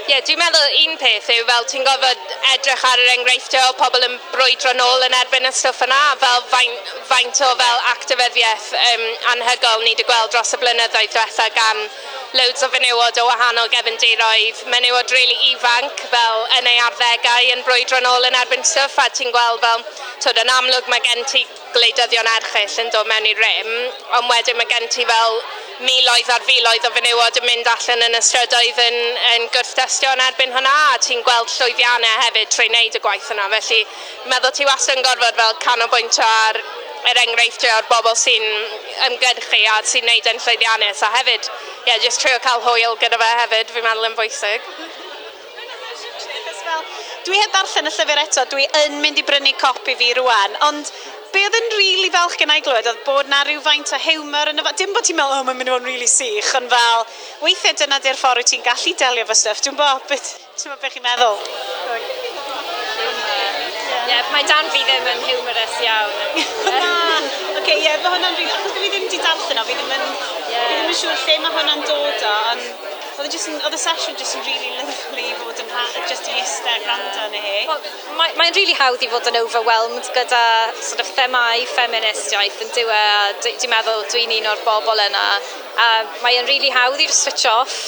Ie, 0.07 0.13
yeah, 0.13 0.21
dwi'n 0.23 0.37
meddwl 0.39 0.75
un 0.87 0.93
peth 1.01 1.25
yw 1.33 1.41
fel 1.49 1.65
ti'n 1.67 1.83
gofod 1.83 2.29
edrych 2.53 2.83
ar 2.87 3.01
yr 3.03 3.09
enghreifftiau 3.11 3.73
o 3.73 3.75
pobl 3.75 4.05
yn 4.05 4.13
brwydro 4.31 4.71
nôl 4.77 5.03
yn 5.03 5.15
erbyn 5.17 5.49
y 5.49 5.51
stwff 5.51 5.83
yna, 5.83 5.97
fel 6.21 6.45
faint, 6.47 6.93
faint 7.09 7.41
o 7.43 7.49
fel 7.59 7.81
actifyddiaeth 7.89 8.69
um, 8.85 9.03
anhygol 9.33 9.83
ni 9.83 9.91
wedi 9.91 10.07
gweld 10.07 10.31
dros 10.31 10.55
y 10.55 10.61
blynyddoedd 10.61 11.11
diwetha 11.11 11.49
gan 11.57 11.83
loads 12.39 12.63
o 12.63 12.71
fenywod 12.71 13.19
o 13.19 13.27
wahanol 13.27 13.67
gefndiroedd, 13.75 14.63
menywod 14.71 15.11
rili 15.11 15.27
really 15.35 15.51
ifanc 15.51 16.07
fel 16.15 16.47
yn 16.61 16.71
ei 16.71 16.79
arddegau 16.87 17.51
yn 17.57 17.67
brwydro 17.67 17.99
nôl 18.07 18.31
yn 18.31 18.39
erbyn 18.45 18.63
stwff 18.71 19.03
a 19.03 19.11
ti'n 19.11 19.35
gweld 19.35 19.59
fel, 19.67 19.85
twyd 20.23 20.43
yn 20.45 20.55
amlwg 20.55 20.87
mae 20.87 21.03
gen 21.03 21.27
ti 21.27 21.43
gwleidyddion 21.75 22.31
erchill 22.37 22.81
yn 22.85 22.95
dod 22.95 23.11
mewn 23.11 23.27
i 23.27 23.35
rym, 23.43 23.71
ond 24.21 24.31
wedyn 24.31 24.55
mae 24.63 24.71
gen 24.71 24.87
ti 24.87 25.03
fel 25.11 25.41
miloedd 25.83 26.29
ar 26.33 26.45
filoedd 26.47 26.87
o 26.87 26.91
fenywod 26.95 27.37
yn 27.41 27.45
mynd 27.45 27.69
allan 27.69 28.03
yn 28.07 28.17
y 28.17 28.21
strydoedd 28.25 28.81
yn, 28.81 28.97
yn 29.33 29.47
gwrthdestio 29.53 30.13
yn 30.15 30.23
erbyn 30.25 30.55
hwnna 30.55 30.73
a 30.87 30.97
ti'n 31.03 31.21
gweld 31.25 31.53
llwyddiannau 31.53 32.23
hefyd 32.23 32.51
trwy 32.53 32.67
wneud 32.71 32.97
y 32.97 33.01
gwaith 33.03 33.29
yna. 33.35 33.47
Felly 33.53 33.79
meddwl 34.31 34.55
ti 34.57 34.67
wastad 34.69 34.97
yn 34.97 35.05
gorfod 35.05 35.39
fel 35.41 35.57
canolbwyntio 35.65 36.25
ar 36.25 36.61
yr 37.11 37.21
enghreifftiau 37.23 37.77
o'r 37.77 37.89
bobl 37.91 38.15
sy'n 38.17 38.47
ymgyrchu 39.07 39.63
a 39.73 39.79
sy'n 39.91 40.07
neud 40.09 40.31
yn 40.33 40.41
llwyddiannus 40.43 41.03
a 41.05 41.11
hefyd, 41.17 41.49
ie, 41.49 41.91
yeah, 41.91 41.99
jyst 42.03 42.23
trio 42.23 42.39
cael 42.43 42.63
hwyl 42.65 42.97
gyda 43.03 43.19
fe 43.21 43.33
hefyd, 43.43 43.75
fi'n 43.75 43.85
meddwl 43.85 44.09
yn 44.09 44.17
bwysig. 44.17 44.71
Dwi 47.27 47.37
heb 47.41 47.53
darllen 47.53 47.87
y 47.89 47.91
llyfr 47.91 48.19
eto, 48.21 48.43
dwi 48.51 48.65
yn 48.81 48.99
mynd 49.03 49.19
i 49.19 49.23
brynu 49.27 49.53
copi 49.59 49.95
fi 49.99 50.13
rwan, 50.17 50.57
ond 50.67 50.91
be 51.33 51.43
oedd 51.47 51.57
yn 51.57 51.69
rili 51.75 51.97
really 52.07 52.09
falch 52.13 52.37
gen 52.39 52.51
i 52.53 52.61
glywed 52.63 52.87
oedd 52.87 52.99
bod 53.05 53.29
na 53.31 53.41
rhywfaint 53.43 53.91
o 53.93 53.99
hiwmor 53.99 54.51
yn 54.51 54.61
y... 54.61 54.63
Dim 54.79 54.93
bod 54.95 55.07
ti'n 55.07 55.17
meddwl, 55.17 55.39
oh, 55.39 55.43
mae'n 55.47 55.57
mynd 55.59 55.69
i 55.69 55.73
fod 55.73 55.83
yn 55.83 55.89
rili 55.89 55.97
really 55.97 56.11
sych, 56.11 56.51
ond 56.59 56.71
fel, 56.71 57.03
weithiau 57.43 57.77
dyna 57.81 57.99
di'r 58.03 58.19
ffordd 58.19 58.41
wyt 58.41 58.51
ti'n 58.53 58.63
gallu 58.65 58.93
delio 59.01 59.25
fo 59.27 59.37
stuff. 59.37 59.61
Dwi'n 59.65 59.79
bod, 59.79 60.03
beth, 60.11 60.29
ti'n 60.55 60.71
meddwl 60.71 60.81
beth 60.83 60.95
chi'n 60.95 61.05
meddwl? 61.07 61.37
Yeah, 64.07 64.23
mae 64.31 64.45
dan 64.47 64.69
fi 64.71 64.83
ddim 64.87 65.07
yn 65.11 65.23
humorous 65.27 65.79
iawn. 65.83 66.13
Oce, 67.59 67.75
ie, 67.75 67.95
mae 68.03 68.11
hwnna'n 68.13 68.37
rili... 68.39 68.51
Achos 68.55 68.77
fi 68.77 68.91
ddim 68.91 69.07
wedi 69.07 69.23
darllen 69.23 69.63
o, 69.63 69.65
fi 69.67 69.79
ddim 69.79 69.95
yn... 69.97 70.05
Yeah. 70.53 70.67
Fi 70.67 70.77
ddim 70.77 70.93
yn 70.93 71.01
siŵr 71.01 71.25
lle 71.25 71.39
mae 71.43 71.57
hwnna'n 71.57 71.89
dod 71.89 72.29
o, 72.31 72.35
ond 72.53 72.86
oedd 73.17 73.33
e 73.33 73.37
y, 73.37 73.39
yn, 73.49 73.55
oedd 73.65 73.73
y 73.73 73.79
sesiwn 73.81 74.17
jyst 74.19 74.35
yn 74.37 74.43
really 74.45 74.71
lyflu 74.77 75.23
fod 75.39 75.61
yn 75.63 75.69
just 76.09 76.27
i 76.29 76.35
eistedd 76.37 76.83
gwrando 76.85 77.23
yn 77.25 77.37
hi. 77.41 77.61
Well, 77.69 77.85
Mae'n 78.19 78.35
mae 78.37 78.51
really 78.53 78.75
hawdd 78.77 79.05
i 79.05 79.09
fod 79.09 79.29
yn 79.31 79.39
overwhelmed 79.39 80.09
gyda 80.13 80.41
sort 80.77 81.01
of 81.01 81.09
themau 81.17 81.63
feministiaeth 81.73 82.61
yn 82.65 82.73
diwe. 82.75 82.99
Dwi'n 83.45 83.73
meddwl 83.73 84.05
dwi'n 84.13 84.35
un 84.37 84.51
o'r 84.51 84.61
bobl 84.67 85.01
yna. 85.07 85.23
Um, 85.85 86.11
Mae'n 86.25 86.51
really 86.51 86.69
hawdd 86.75 87.01
i'r 87.01 87.15
switch 87.21 87.47
off 87.49 87.79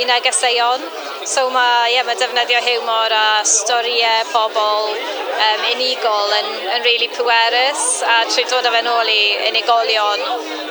i 0.00 0.06
negeseuon. 0.08 0.86
So 1.28 1.50
mae, 1.52 1.92
yeah, 1.92 2.06
mae 2.08 2.16
defnyddio 2.16 2.62
hiwmor 2.64 3.12
a 3.12 3.26
storiau 3.44 4.24
pobl 4.32 4.94
um, 4.94 5.68
unigol 5.74 6.34
yn, 6.38 6.50
yn 6.78 6.88
really 6.88 7.10
pwerus 7.18 7.84
a 8.06 8.22
trwy 8.30 8.48
dod 8.48 8.70
â 8.70 8.74
fe 8.78 8.82
nôl 8.86 9.12
i 9.12 9.20
unigolion 9.50 10.24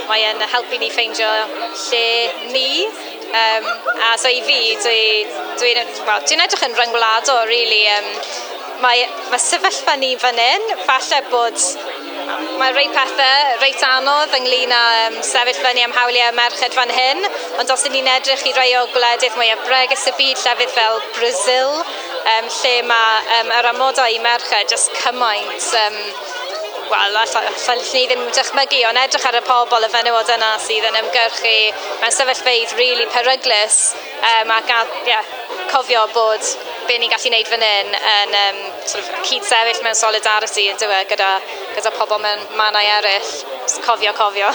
mae'n 0.10 0.42
helpu 0.50 0.82
ni 0.82 0.90
ffeindio 0.90 1.30
lle 1.86 2.06
ni 2.56 2.70
Um, 3.30 3.66
a 4.10 4.18
so 4.18 4.30
i 4.34 4.40
fi, 4.42 4.60
dwi'n 4.82 5.34
dwi, 5.62 5.74
dwi 5.78 6.06
well, 6.08 6.24
dwi 6.26 6.40
edrych 6.42 6.66
yn 6.66 6.78
ryngwladol, 6.80 7.44
really. 7.50 7.84
Um, 7.94 8.08
mae, 8.82 9.04
mae 9.30 9.42
sefyllfa 9.44 9.96
ni 10.02 10.16
fan 10.18 10.40
hyn, 10.40 10.66
falle 10.88 11.20
bod 11.30 11.60
mae 12.60 12.74
rei 12.76 12.90
pethau 12.94 13.60
reit 13.62 13.84
anodd 13.86 14.34
ynglyn 14.38 14.74
â 14.76 14.82
um, 15.06 15.18
sefyll 15.26 15.62
fyny 15.64 15.84
am 15.86 15.94
hawliau 15.96 16.34
merched 16.38 16.76
fan 16.78 16.92
hyn, 16.94 17.24
ond 17.62 17.74
os 17.74 17.86
ni'n 17.90 18.10
edrych 18.16 18.46
i 18.50 18.54
rei 18.58 18.74
o 18.80 18.84
gwledydd 18.94 19.38
mwyaf 19.40 19.64
bregus 19.68 20.08
y 20.10 20.16
byd 20.20 20.44
llefydd 20.44 20.76
fel 20.76 21.00
Brazil, 21.18 21.80
um, 22.36 22.52
lle 22.60 22.76
mae 22.90 23.40
um, 23.40 23.54
yr 23.60 23.72
amodau 23.74 24.14
i 24.14 24.22
merched 24.26 24.74
jyst 24.74 24.94
cymaint 25.04 25.72
um, 25.86 26.00
wel, 26.92 27.20
allan 27.22 27.84
ni 27.94 28.06
ddim 28.10 28.26
dychmygu, 28.36 28.82
ond 28.90 29.02
edrych 29.04 29.28
ar 29.30 29.38
y 29.40 29.44
pobl, 29.48 29.86
y 29.86 29.92
fenywod 29.94 30.32
yna 30.36 30.56
sydd 30.64 30.88
yn 30.90 31.00
ymgyrchu 31.04 31.56
mewn 32.02 32.16
sefyllfeidd 32.16 32.76
really 32.80 33.08
peryglus 33.14 33.80
um, 34.20 34.54
ac 34.58 34.74
a, 34.76 34.82
yeah, 35.08 35.32
cofio 35.70 36.08
bod 36.16 36.46
be 36.90 36.98
ni'n 36.98 37.12
gallu 37.14 37.30
gwneud 37.30 37.50
fan 37.52 37.66
hyn 37.66 37.94
yn 37.94 38.36
um, 38.42 38.62
sort 38.82 39.04
of 39.04 39.26
cyd-sefyll 39.30 39.84
mewn 39.86 39.98
solidarity 39.98 40.66
yn 40.72 40.80
dywe 40.82 41.04
gyda, 41.12 41.30
gyda 41.76 41.94
pobl 42.00 42.22
mewn 42.24 42.46
mannau 42.58 42.94
eraill. 42.98 43.34
Cofio, 43.86 44.14
cofio. 44.18 44.50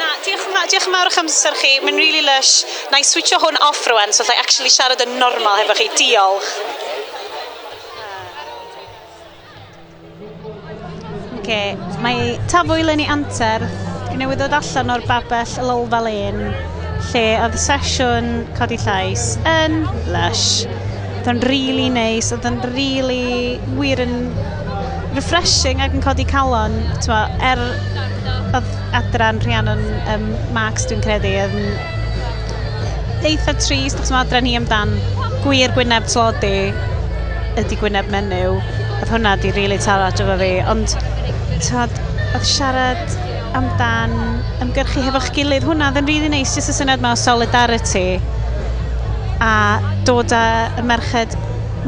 Na, 0.00 0.08
diolch 0.24 0.46
yn 0.48 0.54
fawr, 0.56 0.68
diolch 0.72 0.88
yn 0.88 0.94
fawr 0.96 1.10
o'ch 1.10 1.20
amser 1.22 1.58
chi. 1.60 1.76
Mae'n 1.84 2.00
really 2.00 2.24
lush. 2.26 2.64
Na 2.90 2.98
i 2.98 3.06
switcho 3.06 3.38
hwn 3.42 3.60
off 3.68 3.84
rwan, 3.90 4.14
so 4.16 4.24
allai 4.24 4.40
actually 4.42 4.72
siarad 4.72 5.04
yn 5.06 5.18
normal 5.22 5.60
hefo 5.62 5.76
chi. 5.78 5.86
Diolch. 6.00 6.50
Okay. 11.40 11.72
Mae 12.04 12.34
tafwyl 12.52 12.92
yn 12.92 13.00
ei 13.00 13.08
anter, 13.08 13.64
newydd 14.20 14.42
ddod 14.42 14.58
allan 14.58 14.92
o'r 14.92 15.04
babell 15.08 15.54
Lolfa 15.64 16.00
Lane 16.04 16.50
lle 17.08 17.22
oedd 17.40 17.56
sesiwn 17.58 18.28
codi 18.58 18.76
llais 18.82 19.24
yn 19.48 19.78
lush. 20.12 20.66
Oedd 21.20 21.30
o'n 21.32 21.40
really 21.48 21.88
nice, 21.92 22.28
oedd 22.34 22.44
o'n 22.48 22.58
really 22.74 23.56
wir 23.78 24.02
yn 24.04 24.28
refreshing 25.16 25.80
ac 25.80 25.96
yn 25.96 26.04
codi 26.04 26.26
calon. 26.28 26.76
Twa, 27.04 27.22
er 27.40 27.62
oedd 28.52 28.68
adran 29.00 29.40
Rhiannon 29.44 29.80
um, 30.12 30.28
Max 30.56 30.84
dwi'n 30.90 31.00
credu 31.04 31.32
yn 31.46 31.56
eitha 33.30 33.56
trist, 33.56 33.96
achos 33.96 34.12
mae 34.12 34.26
adran 34.26 34.48
hi 34.48 34.58
amdan 34.60 34.92
gwir 35.44 35.72
gwyneb 35.76 36.04
tlodi 36.08 36.70
ydy 37.60 37.80
gwyneb 37.80 38.12
menyw. 38.12 38.60
Oedd 39.00 39.14
hwnna 39.14 39.38
di 39.40 39.54
really 39.56 39.80
taro 39.80 40.12
efo 40.12 40.36
fi, 40.40 40.52
ond 40.68 41.00
tod, 41.64 42.00
oedd 42.34 42.46
siarad 42.46 43.16
amdan 43.58 44.14
ymgyrchu 44.64 45.02
hefo'ch 45.04 45.30
gilydd. 45.36 45.66
Hwna, 45.68 45.90
oedd 45.90 46.00
yn 46.02 46.08
rili 46.08 46.24
really 46.24 46.32
neis, 46.38 46.54
jyst 46.56 46.72
y 46.72 46.76
syniad 46.76 47.02
yma 47.02 47.14
o 47.16 47.20
solidarity 47.20 48.20
a 49.40 49.52
dod 50.04 50.32
â 50.36 50.44
y 50.80 50.84
merched 50.84 51.36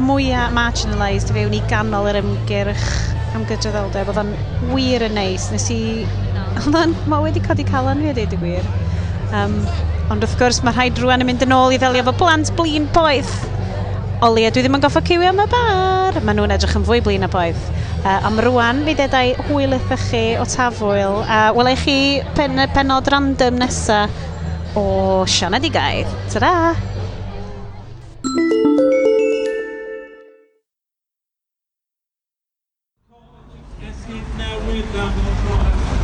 mwyaf 0.01 0.53
marginalised 0.55 1.29
i 1.29 1.37
fewn 1.37 1.53
i 1.53 1.61
ganol 1.69 2.09
yr 2.09 2.19
ymgyrch 2.23 2.85
am 3.37 3.45
gydraddoldeb, 3.49 4.09
Oedd 4.09 4.21
o'n 4.21 4.33
wir 4.73 5.05
yn 5.07 5.17
neis. 5.17 5.49
Nes 5.53 5.69
i... 5.73 5.81
Oedd 6.63 6.77
o'n... 6.77 6.95
Mae 7.09 7.27
wedi 7.27 7.41
codi 7.45 7.65
calon 7.67 8.01
fi 8.01 8.11
a 8.11 8.17
deud 8.17 8.35
y 8.35 8.41
gwir. 8.41 8.69
Um, 9.33 9.57
ond 10.13 10.25
wrth 10.25 10.37
gwrs 10.37 10.61
mae 10.65 10.75
rhaid 10.75 10.99
rwan 11.01 11.23
yn 11.23 11.29
mynd 11.31 11.45
yn 11.45 11.55
ôl 11.55 11.73
i 11.73 11.79
ddelio 11.81 12.03
efo 12.03 12.13
blant 12.19 12.53
blin 12.57 12.85
poeth. 12.93 13.33
Oli, 14.23 14.45
dwi 14.55 14.61
ddim 14.63 14.77
yn 14.77 14.83
goffa 14.85 15.01
cywio 15.03 15.33
am 15.33 15.41
y 15.43 15.45
bar. 15.51 16.15
Maen 16.23 16.37
nhw'n 16.39 16.53
edrych 16.55 16.77
yn 16.79 16.85
fwy 16.87 17.01
blin 17.03 17.25
a 17.25 17.27
boedd. 17.27 17.57
Uh, 18.05 18.21
am 18.29 18.37
rwan, 18.39 18.77
mi 18.85 18.93
dedau 18.95 19.33
hwyl 19.49 19.75
ydych 19.75 20.05
chi 20.13 20.21
o 20.39 20.45
tafwyl. 20.47 21.17
Uh, 21.25 21.49
Welai 21.57 21.73
chi 21.81 21.95
pen, 22.37 22.55
penod 22.71 23.09
random 23.11 23.59
nesa 23.59 24.05
o 24.79 25.25
Sianed 25.27 25.67
i 25.67 25.71
Ta-da! 26.31 26.53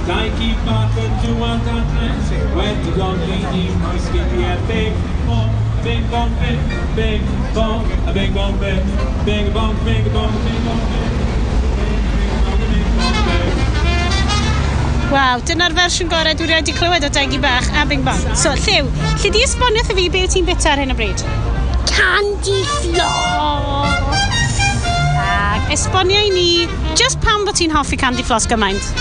Daiki 0.09 0.51
Barker, 0.65 1.09
Dwan 1.23 1.63
Dan 1.63 1.83
Clancy, 1.95 2.39
Wendy 2.51 2.91
Gongi, 2.99 3.39
New 3.53 3.75
Mouse, 3.79 4.09
Giddy, 4.11 4.43
Epic, 4.43 4.93
Mom, 5.25 5.58
bing 5.83 6.05
bong 6.11 6.31
bing, 6.39 6.59
bing 6.95 7.23
bong, 7.53 7.85
a 8.07 8.13
bing 8.13 8.33
bong 8.33 8.59
bing, 8.59 8.83
bing 9.25 9.53
bong, 9.53 9.75
bing 9.85 10.03
bong, 10.13 10.31
bing 10.45 10.63
bong 10.65 10.83
bing. 10.91 11.09
Waw, 15.09 15.39
dyna'r 15.41 15.73
fersiwn 15.73 16.09
gorau 16.11 16.35
dwi 16.37 16.45
wedi 16.51 16.73
clywed 16.77 17.05
o 17.07 17.09
Degi 17.09 17.39
Bach 17.41 17.65
a 17.73 17.85
Bing 17.89 18.03
Bong. 18.05 18.19
So, 18.37 18.51
Lliw, 18.53 18.85
lle 19.23 19.31
di 19.33 19.41
esbonio 19.41 19.81
wrtho 19.81 19.95
fi 19.97 20.05
beth 20.13 20.35
ti'n 20.35 20.45
bita 20.45 20.75
ar 20.75 20.83
hyn 20.83 20.93
o 20.93 20.97
bryd? 20.99 21.23
Candy 21.89 22.59
Floss! 22.83 24.61
Ac 25.23 25.73
esbonio 25.73 26.21
i 26.27 26.29
ni, 26.35 26.51
just 26.93 27.17
pam 27.25 27.47
bod 27.47 27.57
ti'n 27.57 27.73
hoffi 27.73 27.97
Candy 27.97 28.21
Floss 28.27 28.45
gymaint? 28.51 28.93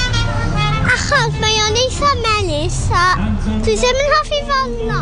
Achos 0.89 1.37
mae 1.43 1.61
o'n 1.66 1.76
eitha 1.76 2.14
melus 2.22 2.81
a 2.97 3.05
dwi 3.66 3.76
ddim 3.76 4.01
yn 4.07 4.11
hoffi 4.14 4.41
fel 4.49 4.74
no. 4.89 5.01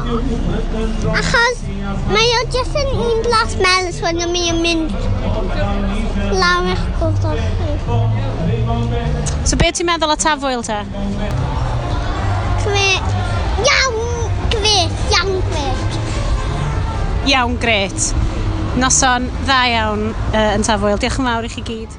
Achos 1.14 1.62
Mae 1.86 2.30
o 2.34 2.38
jyst 2.50 2.74
yn 2.80 2.88
un 2.98 3.20
blas 3.22 3.52
melys 3.60 3.98
wedyn 4.02 4.32
mi 4.32 4.48
yn 4.50 4.58
mynd 4.64 4.94
lawr 6.40 6.70
eich 6.72 6.86
gofod. 6.98 7.38
So 9.46 9.58
beth 9.60 9.76
ti'n 9.78 9.86
meddwl 9.86 10.14
o 10.14 10.16
tafwyl 10.18 10.64
te? 10.66 10.80
Gret. 12.64 13.14
Iawn 13.68 14.00
gret. 14.56 15.04
Iawn 15.14 15.38
gret. 15.52 16.00
Iawn 17.30 17.54
gret. 17.62 18.10
Noson 18.82 19.30
dda 19.44 19.60
iawn 19.76 20.08
uh, 20.10 20.50
yn 20.56 20.66
tafwyl. 20.66 20.98
Diolch 20.98 21.20
yn 21.22 21.30
fawr 21.30 21.46
i 21.46 21.52
chi 21.54 21.62
gyd. 21.70 21.94